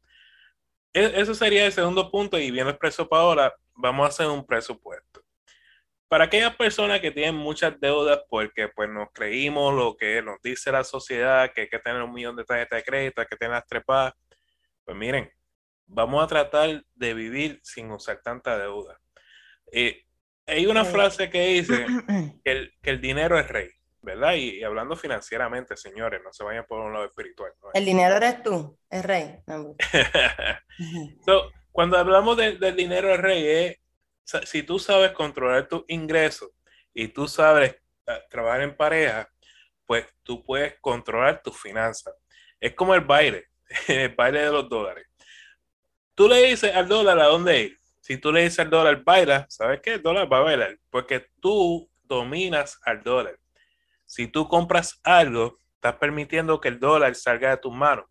e, 0.95 1.21
eso 1.21 1.35
sería 1.35 1.67
el 1.67 1.73
segundo 1.73 2.09
punto 2.09 2.39
y 2.39 2.53
bien 2.53 2.69
expreso 2.69 3.09
para 3.09 3.23
ahora, 3.23 3.55
vamos 3.75 4.05
a 4.05 4.09
hacer 4.11 4.29
un 4.29 4.47
presupuesto. 4.47 5.25
Para 6.07 6.27
aquellas 6.27 6.55
personas 6.55 7.01
que 7.01 7.11
tienen 7.11 7.35
muchas 7.35 7.81
deudas 7.81 8.21
porque 8.31 8.69
pues 8.69 8.89
nos 8.89 9.09
creímos 9.13 9.75
lo 9.75 9.97
que 9.97 10.23
nos 10.23 10.41
dice 10.41 10.71
la 10.71 10.85
sociedad, 10.85 11.53
que 11.53 11.63
hay 11.63 11.69
que 11.69 11.81
tener 11.81 12.01
un 12.01 12.13
millón 12.13 12.37
de 12.37 12.45
tarjetas 12.45 12.79
de 12.79 12.85
crédito, 12.85 13.21
hay 13.23 13.27
que 13.27 13.37
tener 13.37 13.55
las 13.55 13.67
trepadas, 13.67 14.15
pues 14.85 14.97
miren, 14.97 15.29
vamos 15.87 16.23
a 16.23 16.27
tratar 16.27 16.85
de 16.95 17.15
vivir 17.15 17.61
sin 17.63 17.91
usar 17.91 18.21
tanta 18.23 18.59
deuda. 18.59 19.01
Eh, 19.73 20.03
hay 20.47 20.67
una 20.67 20.85
frase 20.85 21.31
que 21.31 21.47
dice 21.47 21.87
que 22.45 22.71
el, 22.83 23.01
dinero 23.01 23.39
es 23.39 23.49
rey, 23.49 23.71
¿verdad? 24.03 24.35
Y, 24.35 24.63
hablando 24.63 24.97
financieramente, 24.97 25.77
señores, 25.77 26.21
no 26.23 26.33
se 26.33 26.45
vayan 26.45 26.67
por 26.67 26.81
un 26.81 26.93
lado 26.93 27.07
espiritual. 27.07 27.53
El 27.75 27.85
dinero 27.85 28.17
eres 28.17 28.43
tú, 28.43 28.79
es 28.91 29.05
rey. 29.05 29.37
cuando 31.73 31.99
hablamos 31.99 32.37
del 32.37 32.77
dinero 32.77 33.13
es 33.13 33.21
rey, 33.21 33.77
si 34.45 34.63
tú 34.63 34.79
sabes 34.79 35.13
controlar 35.13 35.69
tus 35.69 35.85
ingresos 35.89 36.51
y 36.95 37.09
tú 37.09 37.29
sabes 37.29 37.77
ah, 38.07 38.21
trabajar 38.31 38.63
en 38.63 38.77
pareja, 38.77 39.29
pues 39.85 40.07
tú 40.23 40.43
puedes 40.43 40.79
controlar 40.81 41.43
tus 41.43 41.61
finanzas. 41.61 42.15
Es 42.59 42.75
como 42.75 42.95
el 42.95 43.03
baile, 43.03 43.47
el 43.89 44.15
baile 44.15 44.41
de 44.41 44.51
los 44.51 44.69
dólares 44.69 45.07
Tú 46.17 46.29
le 46.29 46.49
dices 46.49 46.75
al 46.75 46.89
dólar 46.89 47.21
a 47.21 47.27
dónde 47.27 47.61
ir. 47.61 47.81
Si 48.01 48.17
tú 48.17 48.33
le 48.33 48.43
dices 48.43 48.61
al 48.61 48.71
dólar 48.71 49.05
baila, 49.05 49.47
¿sabes 49.51 49.83
qué? 49.83 49.95
El 49.95 50.03
dólar 50.03 50.33
va 50.33 50.39
a 50.39 50.43
bailar. 50.43 50.79
Porque 50.89 51.29
tú 51.41 51.91
dominas 52.05 52.81
al 52.85 53.03
dólar. 53.03 53.39
Si 54.07 54.27
tú 54.27 54.49
compras 54.49 54.99
algo, 55.05 55.59
estás 55.75 55.97
permitiendo 55.97 56.59
que 56.59 56.69
el 56.69 56.81
dólar 56.81 57.15
salga 57.15 57.51
de 57.51 57.59
tus 57.59 57.73
manos. 57.73 58.07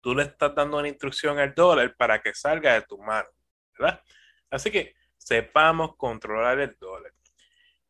Tú 0.00 0.14
le 0.14 0.22
estás 0.22 0.54
dando 0.54 0.78
una 0.78 0.86
instrucción 0.86 1.40
al 1.40 1.52
dólar 1.52 1.96
para 1.96 2.22
que 2.22 2.32
salga 2.32 2.74
de 2.74 2.82
tus 2.82 3.00
manos. 3.00 3.32
¿Verdad? 3.76 4.02
Así 4.50 4.70
que 4.70 4.94
sepamos 5.16 5.96
controlar 5.96 6.60
el 6.60 6.76
dólar. 6.78 7.12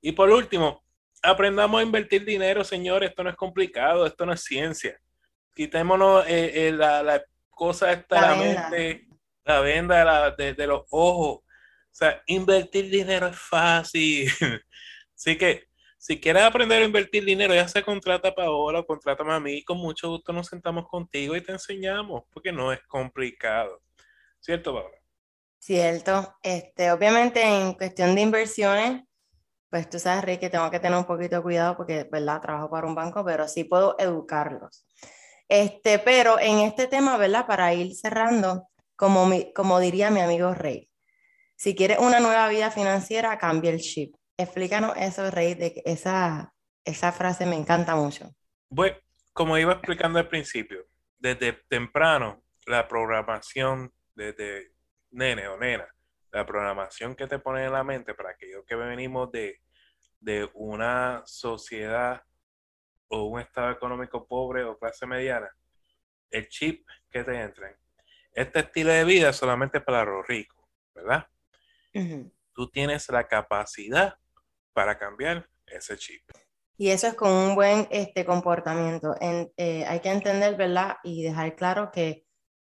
Y 0.00 0.12
por 0.12 0.30
último, 0.30 0.82
aprendamos 1.22 1.78
a 1.78 1.82
invertir 1.84 2.24
dinero, 2.24 2.64
señores. 2.64 3.10
Esto 3.10 3.22
no 3.22 3.28
es 3.28 3.36
complicado, 3.36 4.06
esto 4.06 4.24
no 4.24 4.32
es 4.32 4.42
ciencia. 4.42 4.98
Quitémonos 5.54 6.26
eh, 6.26 6.68
eh, 6.68 6.72
la, 6.72 7.02
la, 7.02 7.22
cosa 7.50 7.92
esta 7.92 8.20
la 8.20 8.34
mente 8.36 9.07
la 9.48 9.60
venda 9.60 10.30
de, 10.36 10.66
los 10.66 10.82
ojos. 10.90 11.38
O 11.38 11.44
sea, 11.90 12.22
invertir 12.26 12.90
dinero 12.90 13.28
es 13.28 13.38
fácil. 13.38 14.30
Así 15.16 15.36
que 15.36 15.64
si 15.96 16.20
quieres 16.20 16.42
aprender 16.42 16.82
a 16.82 16.84
invertir 16.84 17.24
dinero, 17.24 17.54
ya 17.54 17.66
se 17.66 17.82
contrata 17.82 18.34
Paola 18.34 18.80
o 18.80 18.86
contrátame 18.86 19.32
a 19.32 19.40
mí, 19.40 19.64
con 19.64 19.78
mucho 19.78 20.08
gusto 20.10 20.32
nos 20.32 20.46
sentamos 20.46 20.86
contigo 20.86 21.34
y 21.34 21.40
te 21.40 21.52
enseñamos, 21.52 22.22
porque 22.32 22.52
no 22.52 22.72
es 22.72 22.80
complicado. 22.86 23.82
¿Cierto, 24.38 24.72
Paola? 24.74 24.96
Cierto. 25.58 26.36
Este, 26.42 26.92
obviamente 26.92 27.42
en 27.42 27.74
cuestión 27.74 28.14
de 28.14 28.20
inversiones, 28.20 29.02
pues 29.70 29.90
tú 29.90 29.98
sabes, 29.98 30.24
Rick, 30.24 30.40
que 30.40 30.50
tengo 30.50 30.70
que 30.70 30.78
tener 30.78 30.96
un 30.96 31.04
poquito 31.04 31.36
de 31.36 31.42
cuidado 31.42 31.76
porque, 31.76 32.06
¿verdad? 32.10 32.40
Trabajo 32.40 32.70
para 32.70 32.86
un 32.86 32.94
banco, 32.94 33.24
pero 33.24 33.48
sí 33.48 33.64
puedo 33.64 33.96
educarlos. 33.98 34.86
Este, 35.48 35.98
pero 35.98 36.38
en 36.38 36.60
este 36.60 36.86
tema, 36.86 37.16
¿verdad? 37.16 37.46
Para 37.46 37.74
ir 37.74 37.94
cerrando, 37.94 38.67
como, 38.98 39.26
mi, 39.26 39.52
como 39.52 39.78
diría 39.78 40.10
mi 40.10 40.20
amigo 40.20 40.52
Rey, 40.54 40.90
si 41.56 41.76
quieres 41.76 41.98
una 42.00 42.18
nueva 42.18 42.48
vida 42.48 42.72
financiera, 42.72 43.38
cambia 43.38 43.70
el 43.70 43.78
chip. 43.80 44.14
Explícanos 44.36 44.96
eso, 44.96 45.30
Rey, 45.30 45.54
de 45.54 45.82
esa, 45.84 46.52
esa 46.84 47.12
frase 47.12 47.46
me 47.46 47.54
encanta 47.54 47.94
mucho. 47.94 48.34
Bueno, 48.68 48.96
como 49.32 49.56
iba 49.56 49.72
explicando 49.72 50.18
al 50.18 50.28
principio, 50.28 50.84
desde 51.16 51.52
temprano, 51.68 52.42
la 52.66 52.88
programación 52.88 53.92
desde 54.16 54.72
nene 55.12 55.46
o 55.46 55.56
nena, 55.56 55.86
la 56.32 56.44
programación 56.44 57.14
que 57.14 57.28
te 57.28 57.38
pone 57.38 57.64
en 57.64 57.72
la 57.72 57.84
mente 57.84 58.14
para 58.14 58.30
aquellos 58.30 58.64
que 58.66 58.74
venimos 58.74 59.30
de, 59.30 59.60
de 60.18 60.50
una 60.54 61.22
sociedad 61.24 62.20
o 63.06 63.24
un 63.26 63.40
estado 63.40 63.70
económico 63.70 64.26
pobre 64.26 64.64
o 64.64 64.76
clase 64.76 65.06
mediana, 65.06 65.50
el 66.30 66.48
chip 66.48 66.86
que 67.10 67.22
te 67.22 67.40
entra. 67.40 67.78
Este 68.38 68.60
estilo 68.60 68.92
de 68.92 69.02
vida 69.02 69.30
es 69.30 69.36
solamente 69.36 69.80
para 69.80 70.04
los 70.04 70.24
ricos, 70.24 70.64
¿verdad? 70.94 71.26
Tú 72.52 72.70
tienes 72.70 73.08
la 73.08 73.26
capacidad 73.26 74.16
para 74.72 74.96
cambiar 74.96 75.50
ese 75.66 75.96
chip. 75.96 76.22
Y 76.76 76.90
eso 76.90 77.08
es 77.08 77.14
con 77.14 77.32
un 77.32 77.56
buen 77.56 77.88
este, 77.90 78.24
comportamiento. 78.24 79.16
Eh, 79.20 79.84
hay 79.88 79.98
que 79.98 80.10
entender, 80.10 80.54
¿verdad? 80.54 80.98
Y 81.02 81.24
dejar 81.24 81.56
claro 81.56 81.90
que 81.90 82.26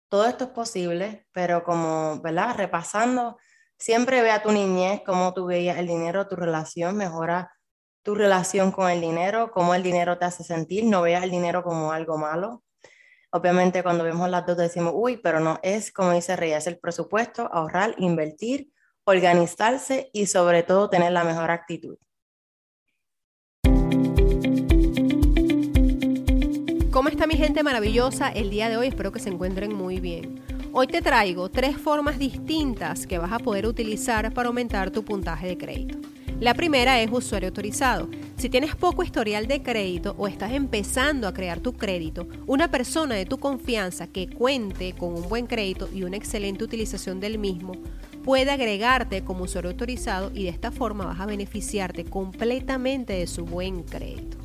todo 0.07 0.25
esto 0.27 0.45
es 0.45 0.49
posible, 0.51 1.27
pero 1.33 1.65
como, 1.65 2.21
¿verdad? 2.21 2.55
Repasando, 2.55 3.37
siempre 3.77 4.21
ve 4.21 4.31
a 4.31 4.41
tu 4.41 4.53
niñez, 4.53 5.01
cómo 5.05 5.33
tú 5.33 5.47
veías 5.47 5.77
el 5.79 5.87
dinero, 5.87 6.29
tu 6.29 6.37
relación, 6.37 6.95
mejora 6.95 7.51
tu 8.03 8.15
relación 8.15 8.71
con 8.71 8.89
el 8.89 9.01
dinero, 9.01 9.51
cómo 9.51 9.75
el 9.75 9.83
dinero 9.83 10.17
te 10.17 10.23
hace 10.23 10.45
sentir, 10.45 10.85
no 10.85 11.01
veas 11.01 11.25
el 11.25 11.31
dinero 11.31 11.61
como 11.61 11.91
algo 11.91 12.17
malo. 12.17 12.63
Obviamente 13.31 13.83
cuando 13.83 14.05
vemos 14.05 14.29
las 14.29 14.45
dos 14.45 14.55
decimos, 14.55 14.93
uy, 14.95 15.17
pero 15.17 15.41
no, 15.41 15.59
es 15.61 15.91
como 15.91 16.13
dice 16.13 16.35
Rey, 16.37 16.53
es 16.53 16.65
el 16.65 16.79
presupuesto, 16.79 17.49
ahorrar, 17.51 17.93
invertir, 17.97 18.71
organizarse 19.03 20.09
y 20.13 20.27
sobre 20.27 20.63
todo 20.63 20.89
tener 20.89 21.11
la 21.11 21.25
mejor 21.25 21.51
actitud. 21.51 21.97
¿Cómo 26.89 27.09
está 27.09 27.27
mi 27.27 27.35
gente 27.35 27.63
maravillosa 27.63 28.29
el 28.29 28.49
día 28.49 28.69
de 28.69 28.77
hoy? 28.77 28.87
Espero 28.87 29.11
que 29.11 29.19
se 29.19 29.29
encuentren 29.29 29.73
muy 29.73 29.99
bien. 29.99 30.41
Hoy 30.71 30.87
te 30.87 31.01
traigo 31.01 31.49
tres 31.49 31.77
formas 31.77 32.17
distintas 32.17 33.05
que 33.05 33.17
vas 33.17 33.33
a 33.33 33.39
poder 33.39 33.67
utilizar 33.67 34.33
para 34.33 34.47
aumentar 34.47 34.89
tu 34.89 35.03
puntaje 35.03 35.47
de 35.47 35.57
crédito. 35.57 35.97
La 36.39 36.53
primera 36.53 37.01
es 37.01 37.09
usuario 37.11 37.49
autorizado. 37.49 38.09
Si 38.37 38.47
tienes 38.47 38.75
poco 38.75 39.01
historial 39.01 39.47
de 39.47 39.63
crédito 39.63 40.13
o 40.19 40.27
estás 40.27 40.51
empezando 40.51 41.27
a 41.27 41.33
crear 41.33 41.61
tu 41.61 41.73
crédito, 41.73 42.27
una 42.45 42.69
persona 42.69 43.15
de 43.15 43.25
tu 43.25 43.39
confianza 43.39 44.05
que 44.05 44.29
cuente 44.29 44.93
con 44.93 45.15
un 45.15 45.27
buen 45.27 45.47
crédito 45.47 45.89
y 45.91 46.03
una 46.03 46.15
excelente 46.15 46.63
utilización 46.63 47.19
del 47.19 47.39
mismo 47.39 47.71
puede 48.23 48.51
agregarte 48.51 49.23
como 49.23 49.45
usuario 49.45 49.71
autorizado 49.71 50.29
y 50.31 50.43
de 50.43 50.49
esta 50.49 50.71
forma 50.71 51.05
vas 51.05 51.19
a 51.19 51.25
beneficiarte 51.25 52.05
completamente 52.05 53.13
de 53.13 53.25
su 53.25 53.43
buen 53.43 53.81
crédito. 53.81 54.37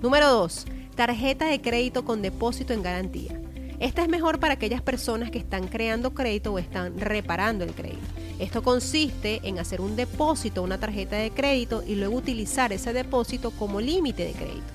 Número 0.00 0.30
2. 0.30 0.64
Tarjeta 0.94 1.44
de 1.48 1.60
crédito 1.60 2.06
con 2.06 2.22
depósito 2.22 2.72
en 2.72 2.82
garantía. 2.82 3.38
Esta 3.80 4.02
es 4.02 4.08
mejor 4.08 4.40
para 4.40 4.54
aquellas 4.54 4.80
personas 4.80 5.30
que 5.30 5.38
están 5.38 5.68
creando 5.68 6.14
crédito 6.14 6.54
o 6.54 6.58
están 6.58 6.98
reparando 6.98 7.64
el 7.64 7.74
crédito. 7.74 8.17
Esto 8.38 8.62
consiste 8.62 9.40
en 9.42 9.58
hacer 9.58 9.80
un 9.80 9.96
depósito 9.96 10.60
a 10.60 10.64
una 10.64 10.78
tarjeta 10.78 11.16
de 11.16 11.30
crédito 11.32 11.82
y 11.84 11.96
luego 11.96 12.16
utilizar 12.16 12.72
ese 12.72 12.92
depósito 12.92 13.50
como 13.50 13.80
límite 13.80 14.24
de 14.24 14.32
crédito. 14.32 14.66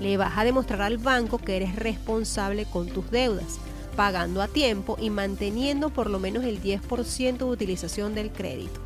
Le 0.00 0.16
vas 0.16 0.36
a 0.36 0.42
demostrar 0.44 0.82
al 0.82 0.98
banco 0.98 1.38
que 1.38 1.56
eres 1.56 1.76
responsable 1.76 2.64
con 2.64 2.88
tus 2.88 3.08
deudas, 3.12 3.58
pagando 3.94 4.42
a 4.42 4.48
tiempo 4.48 4.96
y 5.00 5.10
manteniendo 5.10 5.90
por 5.90 6.10
lo 6.10 6.18
menos 6.18 6.42
el 6.42 6.60
10% 6.60 7.38
de 7.38 7.44
utilización 7.44 8.14
del 8.14 8.32
crédito. 8.32 8.80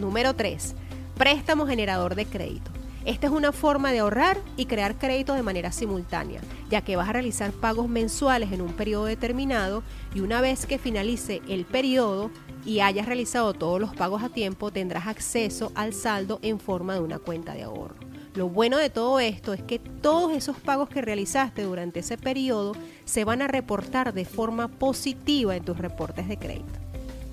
Número 0.00 0.34
3. 0.34 0.74
Préstamo 1.16 1.66
generador 1.66 2.16
de 2.16 2.26
crédito. 2.26 2.71
Esta 3.04 3.26
es 3.26 3.32
una 3.32 3.50
forma 3.50 3.90
de 3.90 3.98
ahorrar 3.98 4.38
y 4.56 4.66
crear 4.66 4.96
crédito 4.96 5.34
de 5.34 5.42
manera 5.42 5.72
simultánea, 5.72 6.40
ya 6.70 6.82
que 6.82 6.94
vas 6.94 7.08
a 7.08 7.12
realizar 7.12 7.50
pagos 7.50 7.88
mensuales 7.88 8.52
en 8.52 8.60
un 8.60 8.72
periodo 8.74 9.06
determinado 9.06 9.82
y 10.14 10.20
una 10.20 10.40
vez 10.40 10.66
que 10.66 10.78
finalice 10.78 11.42
el 11.48 11.64
periodo 11.64 12.30
y 12.64 12.78
hayas 12.78 13.06
realizado 13.06 13.54
todos 13.54 13.80
los 13.80 13.94
pagos 13.96 14.22
a 14.22 14.28
tiempo, 14.28 14.70
tendrás 14.70 15.08
acceso 15.08 15.72
al 15.74 15.94
saldo 15.94 16.38
en 16.42 16.60
forma 16.60 16.94
de 16.94 17.00
una 17.00 17.18
cuenta 17.18 17.54
de 17.54 17.64
ahorro. 17.64 17.96
Lo 18.34 18.48
bueno 18.48 18.78
de 18.78 18.88
todo 18.88 19.18
esto 19.18 19.52
es 19.52 19.62
que 19.62 19.78
todos 19.78 20.32
esos 20.32 20.56
pagos 20.56 20.88
que 20.88 21.02
realizaste 21.02 21.64
durante 21.64 22.00
ese 22.00 22.16
periodo 22.16 22.74
se 23.04 23.24
van 23.24 23.42
a 23.42 23.48
reportar 23.48 24.14
de 24.14 24.24
forma 24.24 24.68
positiva 24.68 25.56
en 25.56 25.64
tus 25.64 25.76
reportes 25.76 26.28
de 26.28 26.38
crédito. 26.38 26.78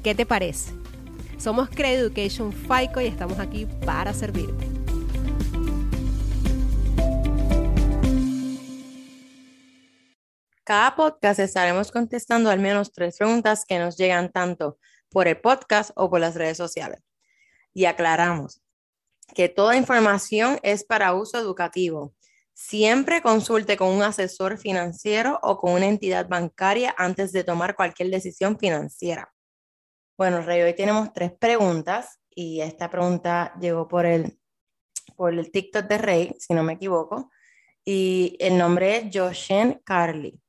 ¿Qué 0.04 0.16
te 0.16 0.26
parece? 0.26 0.74
Somos 1.38 1.70
Credit 1.70 2.00
Education 2.00 2.52
FICO 2.52 3.00
y 3.00 3.06
estamos 3.06 3.40
aquí 3.40 3.66
para 3.86 4.14
servirte. 4.14 4.79
Cada 10.70 10.96
podcast 10.96 11.40
estaremos 11.40 11.92
contestando 11.92 12.52
al 12.52 12.60
menos 12.60 12.92
tres 12.92 13.18
preguntas 13.18 13.66
que 13.66 13.80
nos 13.80 13.98
llegan 13.98 14.32
tanto 14.32 14.78
por 15.10 15.28
el 15.28 15.42
podcast 15.42 15.90
o 15.96 16.12
por 16.12 16.20
las 16.20 16.36
redes 16.36 16.58
sociales. 16.58 17.02
Y 17.74 17.86
aclaramos 17.86 18.62
que 19.34 19.50
toda 19.50 19.78
información 19.78 20.60
es 20.62 20.84
para 20.84 21.16
uso 21.16 21.40
educativo. 21.40 22.14
Siempre 22.54 23.24
consulte 23.24 23.78
con 23.78 23.88
un 23.88 24.04
asesor 24.04 24.60
financiero 24.60 25.40
o 25.42 25.58
con 25.58 25.72
una 25.72 25.88
entidad 25.88 26.30
bancaria 26.30 26.94
antes 27.00 27.32
de 27.32 27.44
tomar 27.44 27.76
cualquier 27.76 28.12
decisión 28.12 28.60
financiera. 28.60 29.34
Bueno, 30.20 30.44
Rey, 30.44 30.62
hoy 30.62 30.76
tenemos 30.76 31.12
tres 31.14 31.32
preguntas 31.32 32.20
y 32.30 32.62
esta 32.62 32.92
pregunta 32.92 33.56
llegó 33.60 33.88
por 33.88 34.06
el, 34.06 34.40
por 35.16 35.34
el 35.34 35.52
TikTok 35.52 35.88
de 35.88 35.98
Rey, 35.98 36.36
si 36.38 36.54
no 36.54 36.62
me 36.62 36.74
equivoco, 36.74 37.32
y 37.84 38.38
el 38.40 38.56
nombre 38.56 38.98
es 38.98 39.10
Joshen 39.12 39.82
Carly. 39.84 40.40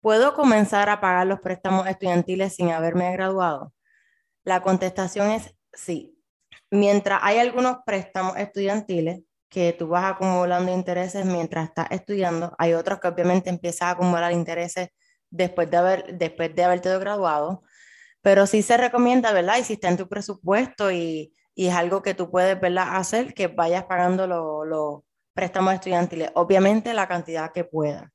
¿Puedo 0.00 0.34
comenzar 0.34 0.88
a 0.88 1.00
pagar 1.00 1.26
los 1.26 1.40
préstamos 1.40 1.86
estudiantiles 1.86 2.54
sin 2.54 2.70
haberme 2.70 3.12
graduado? 3.12 3.72
La 4.44 4.62
contestación 4.62 5.30
es 5.30 5.54
sí. 5.72 6.18
Mientras 6.70 7.20
hay 7.22 7.38
algunos 7.38 7.78
préstamos 7.84 8.36
estudiantiles 8.36 9.22
que 9.48 9.72
tú 9.72 9.88
vas 9.88 10.04
acumulando 10.12 10.72
intereses 10.72 11.24
mientras 11.24 11.68
estás 11.68 11.86
estudiando, 11.90 12.54
hay 12.58 12.74
otros 12.74 13.00
que 13.00 13.08
obviamente 13.08 13.50
empiezas 13.50 13.82
a 13.82 13.90
acumular 13.90 14.32
intereses 14.32 14.90
después 15.30 15.70
de, 15.70 15.76
haber, 15.76 16.18
después 16.18 16.54
de 16.54 16.64
haberte 16.64 16.98
graduado, 16.98 17.62
pero 18.22 18.46
sí 18.46 18.62
se 18.62 18.76
recomienda, 18.76 19.32
¿verdad? 19.32 19.58
Y 19.58 19.64
si 19.64 19.74
está 19.74 19.88
en 19.88 19.96
tu 19.96 20.08
presupuesto 20.08 20.90
y, 20.90 21.32
y 21.54 21.68
es 21.68 21.74
algo 21.74 22.02
que 22.02 22.14
tú 22.14 22.30
puedes. 22.30 22.58
Hacer, 22.78 23.34
que 23.34 23.48
vayas 23.48 23.84
pagando 23.84 24.26
los 24.26 25.02
préstamos 25.34 25.74
estudiantiles, 25.74 26.30
obviamente 26.34 26.94
la 26.94 27.08
cantidad 27.08 27.52
que 27.52 27.64
puedas. 27.64 28.10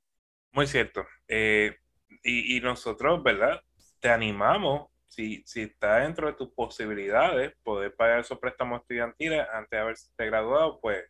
Muy 0.52 0.68
cierto. 0.68 1.06
Eh, 1.28 1.78
y, 2.24 2.60
nosotros, 2.62 3.24
¿verdad? 3.24 3.62
Te 4.00 4.10
animamos, 4.10 4.90
si, 5.08 5.44
si 5.46 5.62
está 5.64 5.98
dentro 5.98 6.28
de 6.28 6.34
tus 6.34 6.50
posibilidades, 6.54 7.54
poder 7.64 7.96
pagar 7.96 8.20
esos 8.20 8.40
préstamos 8.40 8.82
estudiantiles 8.82 9.46
antes 9.54 9.70
de 9.72 9.78
haberte 9.80 10.26
graduado, 10.26 10.80
pues 10.82 11.04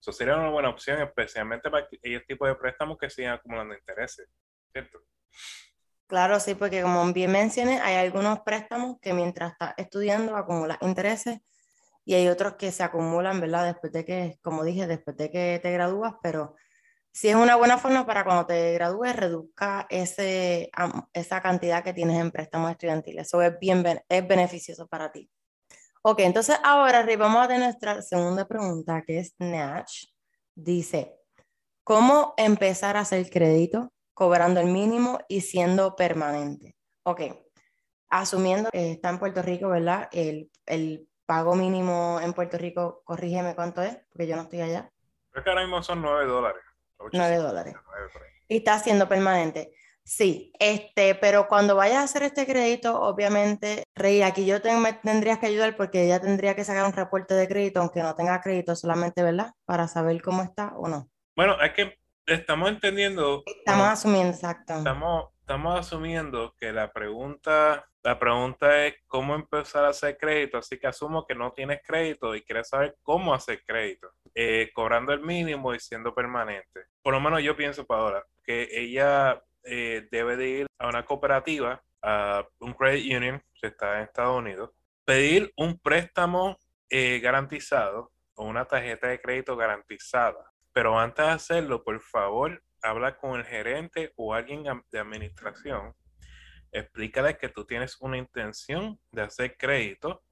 eso 0.00 0.12
sería 0.12 0.36
una 0.36 0.50
buena 0.50 0.68
opción, 0.68 1.00
especialmente 1.00 1.70
para 1.70 1.86
aquellos 1.86 2.24
tipos 2.26 2.46
de 2.48 2.54
préstamos 2.54 2.98
que 2.98 3.08
sigan 3.08 3.34
acumulando 3.34 3.74
intereses, 3.74 4.28
¿cierto? 4.70 5.00
Claro, 6.06 6.38
sí, 6.40 6.54
porque 6.54 6.82
como 6.82 7.10
bien 7.12 7.32
mencioné, 7.32 7.80
hay 7.80 7.96
algunos 7.96 8.40
préstamos 8.40 8.98
que 9.00 9.14
mientras 9.14 9.52
estás 9.52 9.74
estudiando 9.78 10.36
acumulas 10.36 10.76
intereses 10.82 11.40
y 12.04 12.14
hay 12.14 12.28
otros 12.28 12.56
que 12.56 12.70
se 12.70 12.82
acumulan, 12.82 13.40
¿verdad? 13.40 13.64
Después 13.64 13.92
de 13.92 14.04
que, 14.04 14.38
como 14.42 14.62
dije, 14.62 14.86
después 14.86 15.16
de 15.16 15.30
que 15.30 15.58
te 15.62 15.72
gradúas, 15.72 16.14
pero 16.22 16.54
si 17.14 17.28
es 17.28 17.36
una 17.36 17.54
buena 17.54 17.78
forma 17.78 18.04
para 18.04 18.24
cuando 18.24 18.44
te 18.44 18.74
gradúes, 18.74 19.14
reduzca 19.14 19.86
ese, 19.88 20.68
esa 21.12 21.40
cantidad 21.40 21.84
que 21.84 21.92
tienes 21.92 22.20
en 22.20 22.32
préstamos 22.32 22.72
estudiantiles. 22.72 23.28
Eso 23.28 23.40
es, 23.40 23.56
bien, 23.60 23.84
es 24.08 24.26
beneficioso 24.26 24.88
para 24.88 25.12
ti. 25.12 25.30
Ok, 26.02 26.18
entonces 26.18 26.58
ahora 26.64 27.06
vamos 27.16 27.48
a 27.48 27.56
nuestra 27.56 28.02
segunda 28.02 28.48
pregunta, 28.48 29.00
que 29.06 29.20
es 29.20 29.32
Natch. 29.38 30.06
Dice, 30.56 31.14
¿cómo 31.84 32.34
empezar 32.36 32.96
a 32.96 33.00
hacer 33.00 33.30
crédito 33.30 33.92
cobrando 34.12 34.58
el 34.60 34.66
mínimo 34.66 35.20
y 35.28 35.42
siendo 35.42 35.94
permanente? 35.94 36.74
Ok, 37.04 37.20
asumiendo 38.10 38.72
que 38.72 38.90
está 38.90 39.10
en 39.10 39.20
Puerto 39.20 39.40
Rico, 39.40 39.68
¿verdad? 39.68 40.08
El, 40.10 40.50
el 40.66 41.08
pago 41.26 41.54
mínimo 41.54 42.18
en 42.20 42.32
Puerto 42.32 42.58
Rico, 42.58 43.02
corrígeme 43.04 43.54
cuánto 43.54 43.82
es, 43.82 43.96
porque 44.10 44.26
yo 44.26 44.34
no 44.34 44.42
estoy 44.42 44.62
allá. 44.62 44.90
Creo 45.30 45.44
que 45.44 45.50
ahora 45.50 45.62
mismo 45.62 45.80
son 45.80 46.02
9 46.02 46.26
dólares. 46.26 46.63
9 47.12 47.36
dólares. 47.36 47.74
Y 48.48 48.58
está 48.58 48.78
siendo 48.78 49.08
permanente. 49.08 49.72
Sí, 50.06 50.52
este, 50.58 51.14
pero 51.14 51.48
cuando 51.48 51.76
vayas 51.76 51.96
a 51.96 52.02
hacer 52.02 52.24
este 52.24 52.44
crédito, 52.44 53.00
obviamente, 53.00 53.84
Rey, 53.94 54.20
aquí 54.20 54.44
yo 54.44 54.60
te, 54.60 54.76
me 54.76 54.92
tendrías 54.92 55.38
que 55.38 55.46
ayudar 55.46 55.76
porque 55.76 56.04
ella 56.04 56.20
tendría 56.20 56.54
que 56.54 56.62
sacar 56.62 56.84
un 56.84 56.92
reporte 56.92 57.32
de 57.32 57.48
crédito, 57.48 57.80
aunque 57.80 58.02
no 58.02 58.14
tenga 58.14 58.42
crédito 58.42 58.76
solamente, 58.76 59.22
¿verdad? 59.22 59.52
Para 59.64 59.88
saber 59.88 60.20
cómo 60.20 60.42
está 60.42 60.74
o 60.76 60.88
no. 60.88 61.08
Bueno, 61.34 61.58
es 61.62 61.72
que 61.72 61.98
estamos 62.26 62.68
entendiendo. 62.68 63.42
Estamos 63.46 63.88
asumiendo, 63.88 64.34
exacto. 64.34 64.74
Estamos, 64.74 65.30
estamos 65.44 65.78
asumiendo 65.78 66.54
que 66.58 66.72
la 66.72 66.90
pregunta, 66.90 67.86
la 68.02 68.18
pregunta 68.18 68.86
es 68.86 68.94
cómo 69.06 69.34
empezar 69.34 69.84
a 69.84 69.90
hacer 69.90 70.16
crédito, 70.16 70.56
así 70.56 70.78
que 70.78 70.86
asumo 70.86 71.26
que 71.26 71.34
no 71.34 71.52
tienes 71.52 71.82
crédito 71.86 72.34
y 72.34 72.40
quieres 72.40 72.70
saber 72.70 72.96
cómo 73.02 73.34
hacer 73.34 73.62
crédito, 73.66 74.08
eh, 74.34 74.70
cobrando 74.72 75.12
el 75.12 75.20
mínimo 75.20 75.74
y 75.74 75.80
siendo 75.80 76.14
permanente. 76.14 76.86
Por 77.02 77.12
lo 77.12 77.20
menos 77.20 77.42
yo 77.42 77.54
pienso 77.54 77.84
ahora 77.90 78.24
que 78.42 78.68
ella 78.72 79.42
eh, 79.64 80.08
debe 80.10 80.38
de 80.38 80.48
ir 80.48 80.66
a 80.78 80.88
una 80.88 81.04
cooperativa, 81.04 81.82
a 82.00 82.42
un 82.60 82.72
credit 82.72 83.14
union, 83.14 83.42
si 83.52 83.66
está 83.66 83.98
en 83.98 84.04
Estados 84.04 84.38
Unidos, 84.38 84.70
pedir 85.04 85.52
un 85.58 85.78
préstamo 85.78 86.56
eh, 86.88 87.20
garantizado 87.20 88.12
o 88.36 88.46
una 88.46 88.64
tarjeta 88.64 89.08
de 89.08 89.20
crédito 89.20 89.58
garantizada. 89.58 90.50
Pero 90.72 90.98
antes 90.98 91.26
de 91.26 91.32
hacerlo, 91.32 91.84
por 91.84 92.00
favor, 92.00 92.62
habla 92.84 93.16
con 93.16 93.40
el 93.40 93.46
gerente 93.46 94.12
o 94.16 94.34
alguien 94.34 94.62
de 94.62 94.98
administración. 94.98 95.94
Explícale 96.70 97.36
que 97.38 97.48
tú 97.48 97.64
tienes 97.64 98.00
una 98.00 98.18
intención 98.18 98.98
de 99.10 99.22
hacer 99.22 99.56
crédito. 99.56 100.22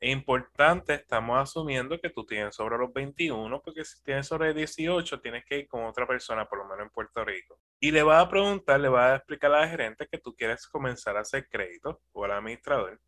Es 0.00 0.10
importante, 0.10 0.94
estamos 0.94 1.38
asumiendo 1.38 2.00
que 2.00 2.08
tú 2.08 2.24
tienes 2.24 2.54
sobre 2.54 2.78
los 2.78 2.90
21, 2.92 3.60
porque 3.60 3.84
si 3.84 4.02
tienes 4.02 4.26
sobre 4.26 4.54
18, 4.54 5.20
tienes 5.20 5.44
que 5.44 5.58
ir 5.58 5.68
con 5.68 5.84
otra 5.84 6.06
persona, 6.06 6.46
por 6.46 6.58
lo 6.58 6.64
menos 6.64 6.86
en 6.86 6.90
Puerto 6.90 7.22
Rico. 7.22 7.60
Y 7.78 7.90
le 7.90 8.02
va 8.02 8.20
a 8.20 8.28
preguntar, 8.28 8.80
le 8.80 8.88
va 8.88 9.12
a 9.12 9.16
explicar 9.16 9.52
a 9.52 9.60
la 9.60 9.68
gerente 9.68 10.08
que 10.10 10.18
tú 10.18 10.34
quieres 10.34 10.66
comenzar 10.68 11.18
a 11.18 11.20
hacer 11.20 11.48
crédito 11.50 12.00
o 12.12 12.24
al 12.24 12.32
administrador. 12.32 12.98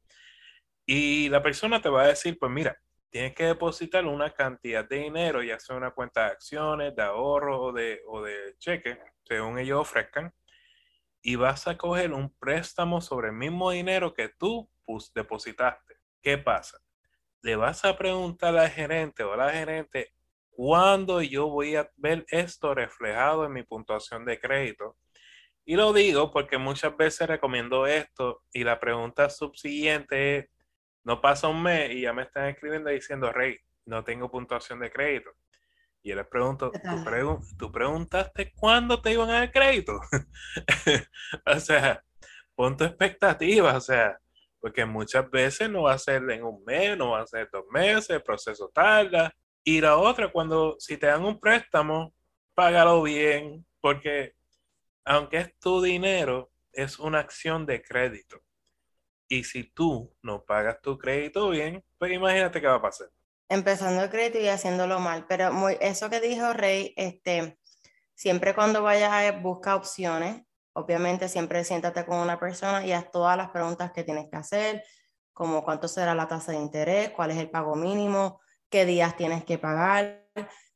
Y 0.85 1.31
la 1.31 1.43
persona 1.43 1.81
te 1.81 1.89
va 1.89 2.03
a 2.03 2.09
decir, 2.09 2.37
pues 2.39 2.53
mira, 2.53 2.77
tienes 3.13 3.35
que 3.35 3.45
depositar 3.45 4.07
una 4.07 4.33
cantidad 4.33 4.89
de 4.89 5.01
dinero, 5.01 5.43
ya 5.43 5.61
sea 5.61 5.77
una 5.77 5.91
cuenta 5.91 6.25
de 6.25 6.31
acciones, 6.31 6.97
de 6.97 7.03
ahorro 7.03 7.61
o 7.61 7.73
de, 7.73 8.01
o 8.07 8.23
de 8.23 8.57
cheque, 8.59 8.99
según 9.29 9.59
ellos 9.59 9.81
ofrezcan, 9.81 10.35
y 11.21 11.37
vas 11.37 11.69
a 11.69 11.77
coger 11.77 12.13
un 12.15 12.35
préstamo 12.35 13.03
sobre 13.03 13.29
el 13.29 13.35
mismo 13.35 13.71
dinero 13.71 14.15
que 14.15 14.31
tú 14.31 14.69
depositaste. 15.15 15.97
¿Qué 16.23 16.39
pasa? 16.39 16.79
Le 17.43 17.55
vas 17.55 17.85
a 17.85 17.99
preguntar 17.99 18.57
al 18.57 18.71
gerente 18.71 19.23
o 19.25 19.35
a 19.35 19.37
la 19.37 19.51
gerente 19.51 20.15
cuándo 20.49 21.21
yo 21.21 21.49
voy 21.49 21.77
a 21.77 21.91
ver 21.97 22.25
esto 22.29 22.75
reflejado 22.75 23.45
en 23.45 23.53
mi 23.53 23.63
puntuación 23.63 24.25
de 24.25 24.41
crédito. 24.41 24.97
Y 25.67 25.77
lo 25.77 25.93
digo 25.93 26.33
porque 26.33 26.57
muchas 26.57 26.97
veces 26.97 27.29
recomiendo 27.29 27.87
esto 27.87 28.43
y 28.53 28.65
la 28.65 28.81
pregunta 28.81 29.29
subsiguiente 29.29 30.39
es, 30.39 30.47
no 31.05 31.21
pasa 31.21 31.49
un 31.49 31.63
mes 31.63 31.91
y 31.93 32.03
ya 32.03 32.13
me 32.13 32.23
están 32.23 32.47
escribiendo 32.47 32.91
diciendo, 32.91 33.33
Rey, 33.33 33.59
no 33.87 34.05
tengo 34.05 34.31
puntuación 34.31 34.81
de 34.81 34.91
crédito. 34.91 35.31
Y 36.03 36.11
yo 36.11 36.17
les 36.17 36.27
pregunto, 36.27 36.73
¿tú, 37.59 37.71
preguntaste 37.71 38.53
cuándo 38.55 39.01
te 39.01 39.13
iban 39.13 39.31
a 39.31 39.35
dar 39.35 39.53
crédito? 39.53 40.01
o 41.47 41.61
sea, 41.61 42.03
pon 42.55 42.77
tu 42.77 42.85
expectativa, 42.85 43.77
o 43.77 43.81
sea, 43.81 44.19
porque 44.61 44.85
muchas 44.85 45.31
veces 45.31 45.71
no 45.71 45.83
va 45.83 45.95
a 45.95 45.99
ser 45.99 46.29
en 46.31 46.45
un 46.45 46.65
mes, 46.65 46.97
no 46.99 47.11
va 47.11 47.21
a 47.21 47.27
ser 47.27 47.49
dos 47.53 47.65
meses, 47.71 48.11
el 48.11 48.23
proceso 48.23 48.71
tarda. 48.75 49.33
Y 49.65 49.81
la 49.81 49.97
otra, 49.97 50.31
cuando 50.33 50.77
si 50.79 50.97
te 50.97 51.07
dan 51.07 51.25
un 51.25 51.39
préstamo, 51.39 52.15
págalo 52.55 53.03
bien, 53.03 53.65
porque 53.81 54.35
aunque 55.05 55.39
es 55.39 55.59
tu 55.59 55.81
dinero, 55.81 56.51
es 56.73 56.99
una 56.99 57.21
acción 57.21 57.67
de 57.67 57.83
crédito. 57.83 58.41
Y 59.33 59.45
si 59.45 59.65
tú 59.65 60.15
no 60.21 60.45
pagas 60.45 60.83
tu 60.83 60.99
crédito 60.99 61.49
bien, 61.49 61.83
pues 61.97 62.13
imagínate 62.13 62.61
qué 62.61 62.67
va 62.67 62.75
a 62.75 62.83
pasar. 62.83 63.09
Empezando 63.49 64.03
el 64.03 64.11
crédito 64.11 64.39
y 64.39 64.49
haciéndolo 64.49 65.01
mal. 65.01 65.25
Pero 65.27 65.51
muy, 65.55 65.79
eso 65.81 66.11
que 66.11 66.21
dijo 66.21 66.53
Rey, 66.53 66.93
este, 66.99 67.59
siempre 68.15 68.55
cuando 68.55 68.83
vayas 68.83 69.11
a 69.11 69.33
buscar 69.41 69.77
opciones, 69.77 70.43
obviamente 70.75 71.31
siempre 71.31 71.65
siéntate 71.65 72.05
con 72.05 72.19
una 72.19 72.39
persona 72.39 72.85
y 72.85 72.93
haz 72.93 73.11
todas 73.11 73.39
las 73.39 73.49
preguntas 73.49 73.91
que 73.93 74.05
tienes 74.05 74.29
que 74.29 74.37
hacer, 74.37 74.85
como 75.33 75.65
cuánto 75.65 75.89
será 75.89 76.15
la 76.15 76.29
tasa 76.29 76.53
de 76.53 76.59
interés, 76.59 77.09
cuál 77.13 77.31
es 77.31 77.39
el 77.39 77.49
pago 77.49 77.75
mínimo, 77.75 78.39
qué 78.69 78.85
días 78.85 79.17
tienes 79.17 79.47
que 79.47 79.57
pagar, 79.57 80.27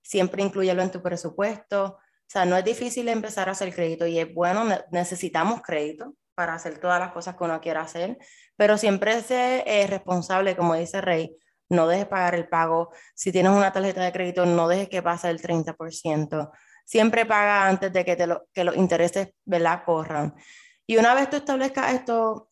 siempre 0.00 0.42
incluyelo 0.42 0.80
en 0.80 0.90
tu 0.90 1.02
presupuesto. 1.02 1.98
O 1.98 2.26
sea, 2.26 2.46
no 2.46 2.56
es 2.56 2.64
difícil 2.64 3.06
empezar 3.08 3.50
a 3.50 3.52
hacer 3.52 3.74
crédito 3.74 4.06
y 4.06 4.18
es 4.18 4.32
bueno, 4.32 4.64
necesitamos 4.92 5.60
crédito, 5.60 6.14
para 6.36 6.54
hacer 6.54 6.78
todas 6.78 7.00
las 7.00 7.12
cosas 7.12 7.34
que 7.34 7.44
uno 7.44 7.60
quiera 7.60 7.80
hacer, 7.80 8.18
pero 8.56 8.76
siempre 8.78 9.22
sé 9.22 9.64
eh, 9.66 9.86
responsable, 9.86 10.54
como 10.54 10.74
dice 10.74 11.00
Rey, 11.00 11.36
no 11.70 11.88
dejes 11.88 12.06
pagar 12.06 12.34
el 12.34 12.46
pago. 12.46 12.92
Si 13.14 13.32
tienes 13.32 13.50
una 13.50 13.72
tarjeta 13.72 14.02
de 14.02 14.12
crédito, 14.12 14.46
no 14.46 14.68
dejes 14.68 14.88
que 14.88 15.02
pase 15.02 15.30
el 15.30 15.40
30%. 15.40 16.52
Siempre 16.84 17.26
paga 17.26 17.66
antes 17.66 17.92
de 17.92 18.04
que, 18.04 18.14
te 18.14 18.26
lo, 18.26 18.46
que 18.52 18.62
los 18.62 18.76
intereses 18.76 19.30
¿verdad? 19.44 19.82
corran. 19.84 20.34
Y 20.86 20.98
una 20.98 21.14
vez 21.14 21.28
tú 21.30 21.36
establezcas 21.36 21.94
esto, 21.94 22.50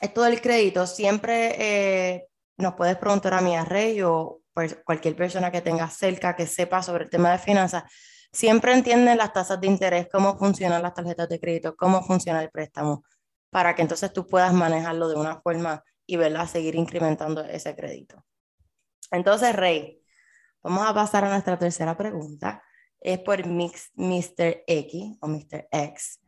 esto 0.00 0.22
del 0.22 0.42
crédito, 0.42 0.86
siempre 0.86 1.54
eh, 1.58 2.26
nos 2.58 2.74
puedes 2.74 2.96
preguntar 2.96 3.32
a 3.32 3.40
mí, 3.40 3.56
a 3.56 3.64
Rey, 3.64 4.02
o 4.02 4.42
cualquier 4.84 5.16
persona 5.16 5.50
que 5.50 5.62
tenga 5.62 5.88
cerca 5.88 6.36
que 6.36 6.46
sepa 6.46 6.82
sobre 6.82 7.04
el 7.04 7.10
tema 7.10 7.30
de 7.30 7.38
finanzas 7.38 7.84
siempre 8.32 8.72
entienden 8.72 9.18
las 9.18 9.32
tasas 9.32 9.60
de 9.60 9.66
interés, 9.66 10.08
cómo 10.10 10.36
funcionan 10.38 10.82
las 10.82 10.94
tarjetas 10.94 11.28
de 11.28 11.40
crédito, 11.40 11.76
cómo 11.76 12.02
funciona 12.02 12.42
el 12.42 12.50
préstamo 12.50 13.02
para 13.50 13.74
que 13.74 13.82
entonces 13.82 14.12
tú 14.12 14.26
puedas 14.26 14.52
manejarlo 14.52 15.08
de 15.08 15.16
una 15.16 15.40
forma 15.40 15.84
y 16.06 16.16
verla 16.16 16.46
seguir 16.46 16.74
incrementando 16.74 17.42
ese 17.44 17.76
crédito. 17.76 18.24
Entonces, 19.10 19.54
Rey, 19.54 20.02
vamos 20.62 20.86
a 20.86 20.94
pasar 20.94 21.24
a 21.24 21.30
nuestra 21.30 21.58
tercera 21.58 21.96
pregunta. 21.96 22.62
Es 23.00 23.18
por 23.20 23.44
Mr. 23.46 24.64
X 24.66 25.16
o 25.20 25.28
Mr. 25.28 25.68
X. 25.70 26.20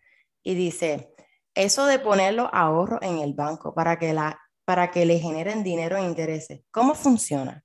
Y 0.43 0.55
dice, 0.55 1.13
eso 1.55 1.87
de 1.87 1.99
poner 1.99 2.35
los 2.35 2.49
ahorros 2.53 3.01
en 3.03 3.19
el 3.19 3.35
banco 3.35 3.75
para 3.75 3.99
que, 3.99 4.13
la, 4.13 4.41
para 4.65 4.91
que 4.91 5.05
le 5.05 5.19
generen 5.19 5.63
dinero 5.63 5.97
en 5.97 6.05
intereses, 6.05 6.63
¿cómo 6.71 6.95
funciona? 6.95 7.65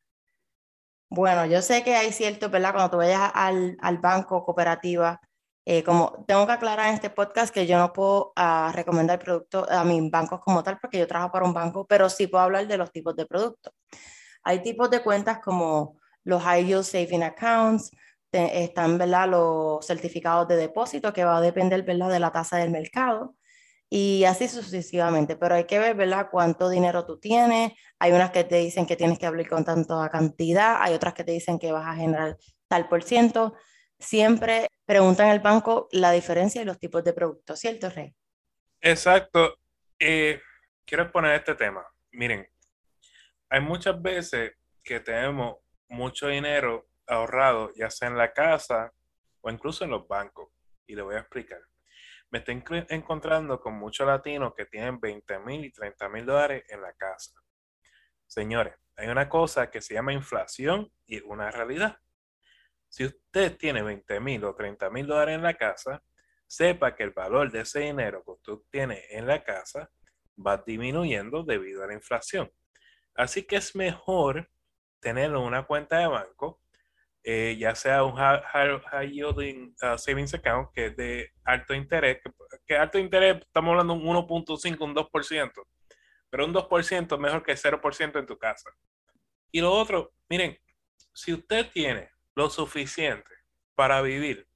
Bueno, 1.09 1.45
yo 1.45 1.61
sé 1.61 1.83
que 1.83 1.95
hay 1.95 2.11
cierto, 2.11 2.49
¿verdad? 2.49 2.73
Cuando 2.73 2.91
tú 2.91 2.97
vayas 2.97 3.31
al, 3.33 3.77
al 3.79 3.97
banco, 3.99 4.43
cooperativa, 4.43 5.21
eh, 5.69 5.84
como 5.84 6.23
tengo 6.25 6.47
que 6.47 6.53
aclarar 6.53 6.88
en 6.88 6.93
este 6.93 7.10
podcast 7.10 7.53
que 7.53 7.67
yo 7.67 7.77
no 7.77 7.91
puedo 7.91 8.32
uh, 8.38 8.71
recomendar 8.71 9.19
productos 9.19 9.69
a 9.69 9.84
mis 9.84 10.10
bancos 10.10 10.39
como 10.39 10.63
tal, 10.63 10.80
porque 10.80 10.97
yo 10.97 11.06
trabajo 11.08 11.34
para 11.34 11.43
un 11.43 11.53
banco, 11.53 11.86
pero 11.86 12.10
sí 12.10 12.27
puedo 12.27 12.41
hablar 12.45 12.67
de 12.67 12.77
los 12.77 12.89
tipos 12.89 13.17
de 13.17 13.25
productos. 13.25 13.73
Hay 14.43 14.63
tipos 14.63 14.89
de 14.89 15.01
cuentas 15.03 15.39
como 15.39 15.99
los 16.23 16.41
High 16.41 16.67
Yield 16.67 16.86
Saving 16.86 17.21
Accounts, 17.21 17.91
están 18.32 18.97
¿verdad? 18.97 19.27
los 19.27 19.86
certificados 19.86 20.47
de 20.47 20.56
depósito, 20.56 21.12
que 21.12 21.25
va 21.25 21.36
a 21.36 21.41
depender 21.41 21.84
¿verdad? 21.84 22.12
de 22.12 22.19
la 22.19 22.32
tasa 22.32 22.56
del 22.56 22.71
mercado, 22.71 23.36
y 23.89 24.23
así 24.23 24.47
sucesivamente. 24.47 25.36
Pero 25.36 25.56
hay 25.56 25.65
que 25.65 25.80
ver 25.80 25.97
¿verdad? 25.97 26.30
cuánto 26.32 26.69
dinero 26.69 27.06
tú 27.06 27.19
tienes. 27.19 27.73
Hay 27.99 28.13
unas 28.13 28.32
que 28.32 28.45
te 28.45 28.56
dicen 28.56 28.86
que 28.86 28.95
tienes 28.95 29.19
que 29.19 29.25
abrir 29.25 29.49
con 29.49 29.65
tanta 29.65 30.08
cantidad, 30.08 30.77
hay 30.80 30.93
otras 30.93 31.13
que 31.13 31.25
te 31.25 31.34
dicen 31.34 31.60
que 31.60 31.73
vas 31.73 31.88
a 31.88 31.95
generar 31.95 32.38
tal 32.69 32.88
por 32.88 33.03
ciento 33.03 33.53
siempre 33.99 34.67
preguntan 34.86 35.29
al 35.29 35.39
banco 35.39 35.88
la 35.91 36.12
diferencia 36.12 36.62
de 36.62 36.65
los 36.65 36.79
tipos 36.79 37.03
de 37.03 37.13
productos, 37.13 37.60
¿cierto, 37.60 37.89
Rey? 37.89 38.15
Exacto. 38.81 39.60
Eh, 39.99 40.41
quiero 40.86 41.03
exponer 41.03 41.36
este 41.36 41.55
tema. 41.55 41.86
Miren, 42.12 42.47
hay 43.49 43.62
muchas 43.62 44.01
veces 44.01 44.53
que 44.83 44.99
tenemos 44.99 45.57
mucho 45.89 46.27
dinero 46.27 46.88
ahorrado, 47.07 47.71
ya 47.75 47.89
sea 47.89 48.10
en 48.10 48.17
la 48.17 48.33
casa 48.33 48.93
o 49.41 49.49
incluso 49.49 49.83
en 49.83 49.91
los 49.91 50.07
bancos. 50.07 50.49
Y 50.86 50.95
le 50.95 51.01
voy 51.01 51.15
a 51.15 51.19
explicar. 51.19 51.62
Me 52.29 52.39
estoy 52.39 52.62
encontrando 52.89 53.60
con 53.60 53.73
muchos 53.75 54.05
latinos 54.05 54.53
que 54.55 54.65
tienen 54.65 54.99
20 54.99 55.39
mil 55.39 55.65
y 55.65 55.71
30 55.71 56.10
mil 56.10 56.25
dólares 56.25 56.63
en 56.69 56.81
la 56.81 56.93
casa. 56.93 57.31
Señores, 58.25 58.75
hay 58.97 59.07
una 59.07 59.29
cosa 59.29 59.69
que 59.69 59.81
se 59.81 59.93
llama 59.93 60.12
inflación 60.12 60.91
y 61.05 61.21
una 61.21 61.51
realidad. 61.51 61.97
Si 62.97 63.05
usted 63.05 63.55
tiene 63.57 63.83
20 63.83 64.19
mil 64.19 64.43
o 64.43 64.55
30 64.55 64.89
mil 64.89 65.05
dólares 65.05 65.36
en 65.36 65.43
la 65.43 65.53
casa, 65.53 66.01
sepa 66.47 66.95
que 66.95 67.03
el 67.03 67.12
valor 67.12 67.51
de 67.51 67.62
ese 67.62 67.81
dinero 67.81 68.23
que 68.25 68.31
usted 68.31 68.53
tiene 68.71 69.03
en 69.12 69.27
la 69.27 69.43
casa 69.43 69.91
va 70.36 70.57
disminuyendo 70.65 71.43
debido 71.43 71.83
a 71.83 71.88
la 71.88 71.93
inflación. 71.93 72.51
Así 73.13 73.43
que 73.43 73.57
es 73.57 73.75
mejor 73.75 74.49
tenerlo 74.99 75.41
en 75.41 75.45
una 75.45 75.67
cuenta 75.67 75.99
de 75.99 76.07
banco, 76.07 76.60
eh, 77.21 77.55
ya 77.60 77.75
sea 77.75 78.03
un 78.03 78.15
high, 78.15 79.12
yielding 79.12 79.75
uh, 79.83 79.95
savings 79.95 80.33
account 80.33 80.71
que 80.73 80.88
es 80.88 80.97
de 80.97 81.29
alto 81.43 81.75
interés, 81.75 82.19
que, 82.65 82.77
alto 82.77 82.97
interés 82.97 83.43
estamos 83.43 83.73
hablando 83.73 83.93
de 83.93 83.99
un 83.99 84.07
1.5, 84.07 84.83
un 84.83 84.95
2%, 84.95 85.51
pero 86.31 86.45
un 86.45 86.51
2% 86.51 87.13
es 87.13 87.19
mejor 87.19 87.43
que 87.43 87.53
0% 87.53 88.17
en 88.17 88.25
tu 88.25 88.39
casa. 88.39 88.71
Y 89.51 89.62
lo 89.62 89.71
otro, 89.71 90.15
miren, 90.27 90.57
si 91.13 91.33
usted 91.33 91.69
tiene 91.71 92.16
lo 92.38 92.52
suficiente 92.52 93.32
para 93.73 94.00
vivir 94.04 94.47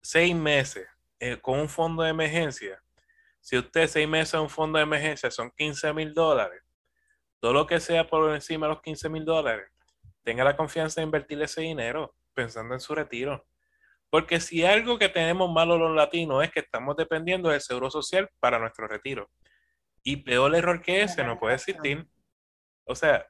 seis 0.00 0.34
meses 0.34 0.88
eh, 1.18 1.36
con 1.38 1.60
un 1.60 1.68
fondo 1.68 2.02
de 2.02 2.08
emergencia, 2.08 2.82
si 3.40 3.58
usted 3.58 3.88
seis 3.88 4.08
meses 4.08 4.32
en 4.32 4.40
un 4.40 4.48
fondo 4.48 4.78
de 4.78 4.84
emergencia 4.84 5.30
son 5.30 5.50
15 5.50 5.92
mil 5.92 6.14
dólares, 6.14 6.62
todo 7.38 7.52
lo 7.52 7.66
que 7.66 7.78
sea 7.78 8.06
por 8.06 8.34
encima 8.34 8.66
de 8.66 8.72
los 8.72 8.82
15 8.82 9.10
mil 9.10 9.26
dólares, 9.26 9.70
tenga 10.22 10.44
la 10.44 10.56
confianza 10.56 11.02
de 11.02 11.04
invertir 11.04 11.42
ese 11.42 11.60
dinero 11.60 12.14
pensando 12.32 12.72
en 12.72 12.80
su 12.80 12.94
retiro. 12.94 13.46
Porque 14.08 14.40
si 14.40 14.64
algo 14.64 14.98
que 14.98 15.10
tenemos 15.10 15.52
malo 15.52 15.76
los 15.76 15.94
latinos 15.94 16.42
es 16.42 16.50
que 16.50 16.60
estamos 16.60 16.96
dependiendo 16.96 17.50
del 17.50 17.60
seguro 17.60 17.90
social 17.90 18.30
para 18.40 18.58
nuestro 18.58 18.88
retiro. 18.88 19.30
Y 20.02 20.16
peor 20.16 20.54
error 20.54 20.80
que 20.80 21.02
ese 21.02 21.22
no 21.22 21.38
puede 21.38 21.56
existir. 21.56 22.08
O 22.84 22.94
sea, 22.94 23.26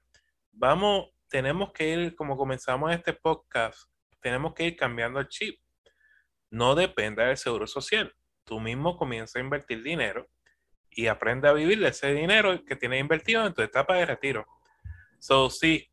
vamos, 0.53 1.11
tenemos 1.31 1.73
que 1.73 1.89
ir, 1.89 2.15
como 2.17 2.37
comenzamos 2.37 2.93
este 2.93 3.13
podcast, 3.13 3.89
tenemos 4.21 4.53
que 4.53 4.65
ir 4.65 4.77
cambiando 4.77 5.21
el 5.21 5.29
chip. 5.29 5.59
No 6.51 6.75
dependa 6.75 7.27
del 7.27 7.37
seguro 7.37 7.67
social. 7.67 8.13
Tú 8.45 8.59
mismo 8.59 8.97
comienza 8.97 9.39
a 9.39 9.43
invertir 9.43 9.83
dinero 9.83 10.29
y 10.91 11.07
aprende 11.07 11.49
a 11.49 11.53
vivir 11.53 11.79
de 11.79 11.89
ese 11.89 12.13
dinero 12.13 12.65
que 12.65 12.75
tienes 12.75 13.01
invertido 13.01 13.47
en 13.47 13.55
tu 13.55 13.63
etapa 13.63 13.95
de 13.95 14.07
retiro. 14.07 14.45
So, 15.21 15.49
sí, 15.51 15.89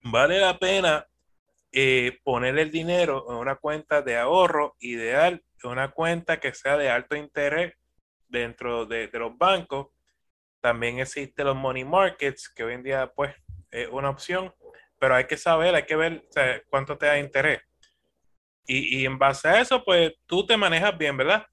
vale 0.00 0.40
la 0.40 0.58
pena 0.58 1.06
eh, 1.70 2.18
poner 2.24 2.58
el 2.58 2.70
dinero 2.70 3.26
en 3.28 3.36
una 3.36 3.56
cuenta 3.56 4.00
de 4.00 4.16
ahorro 4.16 4.74
ideal, 4.78 5.44
en 5.62 5.70
una 5.70 5.90
cuenta 5.90 6.40
que 6.40 6.54
sea 6.54 6.78
de 6.78 6.88
alto 6.88 7.14
interés 7.14 7.74
dentro 8.28 8.86
de, 8.86 9.10
los 9.12 9.36
bancos. 9.36 9.88
También 10.60 10.98
existen 10.98 11.46
los 11.46 11.56
money 11.56 11.84
markets, 11.84 12.48
que 12.48 12.64
hoy 12.64 12.72
en 12.72 12.82
día 12.82 13.12
pues 13.14 13.34
es 13.70 13.88
una 13.90 14.10
opción, 14.10 14.54
pero 14.98 15.14
hay 15.14 15.26
que 15.26 15.36
saber, 15.36 15.74
hay 15.74 15.84
que 15.84 15.96
ver 15.96 16.28
cuánto 16.68 16.96
te 16.96 17.06
da 17.06 17.18
interés. 17.18 17.60
Y, 18.66 19.00
y 19.00 19.06
en 19.06 19.18
base 19.18 19.48
a 19.48 19.60
eso, 19.60 19.84
pues 19.84 20.14
tú 20.26 20.44
te 20.44 20.56
manejas 20.56 20.96
bien, 20.96 21.16
¿verdad? 21.16 21.46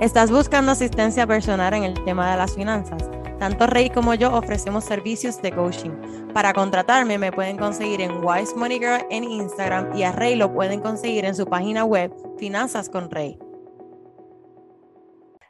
¿Estás 0.00 0.30
buscando 0.30 0.72
asistencia 0.72 1.26
personal 1.26 1.72
en 1.72 1.84
el 1.84 2.04
tema 2.04 2.30
de 2.30 2.36
las 2.36 2.54
finanzas? 2.54 3.08
Tanto 3.38 3.66
Rey 3.66 3.90
como 3.90 4.14
yo 4.14 4.34
ofrecemos 4.34 4.84
servicios 4.84 5.40
de 5.40 5.52
coaching. 5.52 5.90
Para 6.32 6.52
contratarme 6.52 7.18
me 7.18 7.32
pueden 7.32 7.56
conseguir 7.56 8.00
en 8.00 8.22
Wise 8.22 8.54
Money 8.54 8.78
Girl 8.78 9.06
en 9.10 9.24
Instagram 9.24 9.96
y 9.96 10.02
a 10.02 10.12
Rey 10.12 10.34
lo 10.34 10.52
pueden 10.52 10.80
conseguir 10.80 11.24
en 11.24 11.34
su 11.34 11.46
página 11.46 11.84
web 11.84 12.12
Finanzas 12.38 12.88
con 12.88 13.10
Rey. 13.10 13.38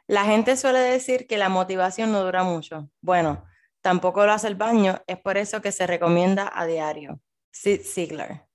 La 0.07 0.23
gente 0.23 0.55
suele 0.55 0.79
decir 0.79 1.27
que 1.27 1.37
la 1.37 1.49
motivación 1.49 2.13
no 2.13 2.23
dura 2.23 2.43
mucho. 2.43 2.89
Bueno, 3.01 3.43
tampoco 3.81 4.25
lo 4.25 4.31
hace 4.31 4.47
el 4.47 4.55
baño, 4.55 5.01
es 5.05 5.17
por 5.17 5.37
eso 5.37 5.61
que 5.61 5.73
se 5.73 5.85
recomienda 5.85 6.49
a 6.53 6.65
diario. 6.65 7.19
Sid 7.51 7.81
Ziegler. 7.81 8.47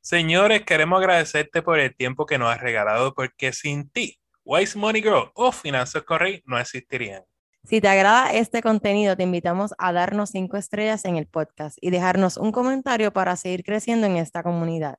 Señores, 0.00 0.62
queremos 0.62 0.98
agradecerte 0.98 1.62
por 1.62 1.78
el 1.78 1.94
tiempo 1.94 2.26
que 2.26 2.38
nos 2.38 2.52
has 2.52 2.60
regalado 2.60 3.14
porque 3.14 3.52
sin 3.52 3.88
ti, 3.90 4.18
Wise 4.44 4.76
Money 4.76 5.02
Girl 5.02 5.30
o 5.34 5.52
Finanzas 5.52 6.02
con 6.02 6.18
Rey 6.18 6.42
no 6.46 6.58
existirían. 6.58 7.22
Si 7.64 7.80
te 7.80 7.88
agrada 7.88 8.32
este 8.32 8.62
contenido, 8.62 9.16
te 9.16 9.24
invitamos 9.24 9.74
a 9.78 9.92
darnos 9.92 10.30
cinco 10.30 10.56
estrellas 10.56 11.04
en 11.04 11.16
el 11.16 11.26
podcast 11.26 11.78
y 11.80 11.90
dejarnos 11.90 12.36
un 12.36 12.52
comentario 12.52 13.12
para 13.12 13.36
seguir 13.36 13.64
creciendo 13.64 14.06
en 14.06 14.16
esta 14.16 14.42
comunidad. 14.42 14.98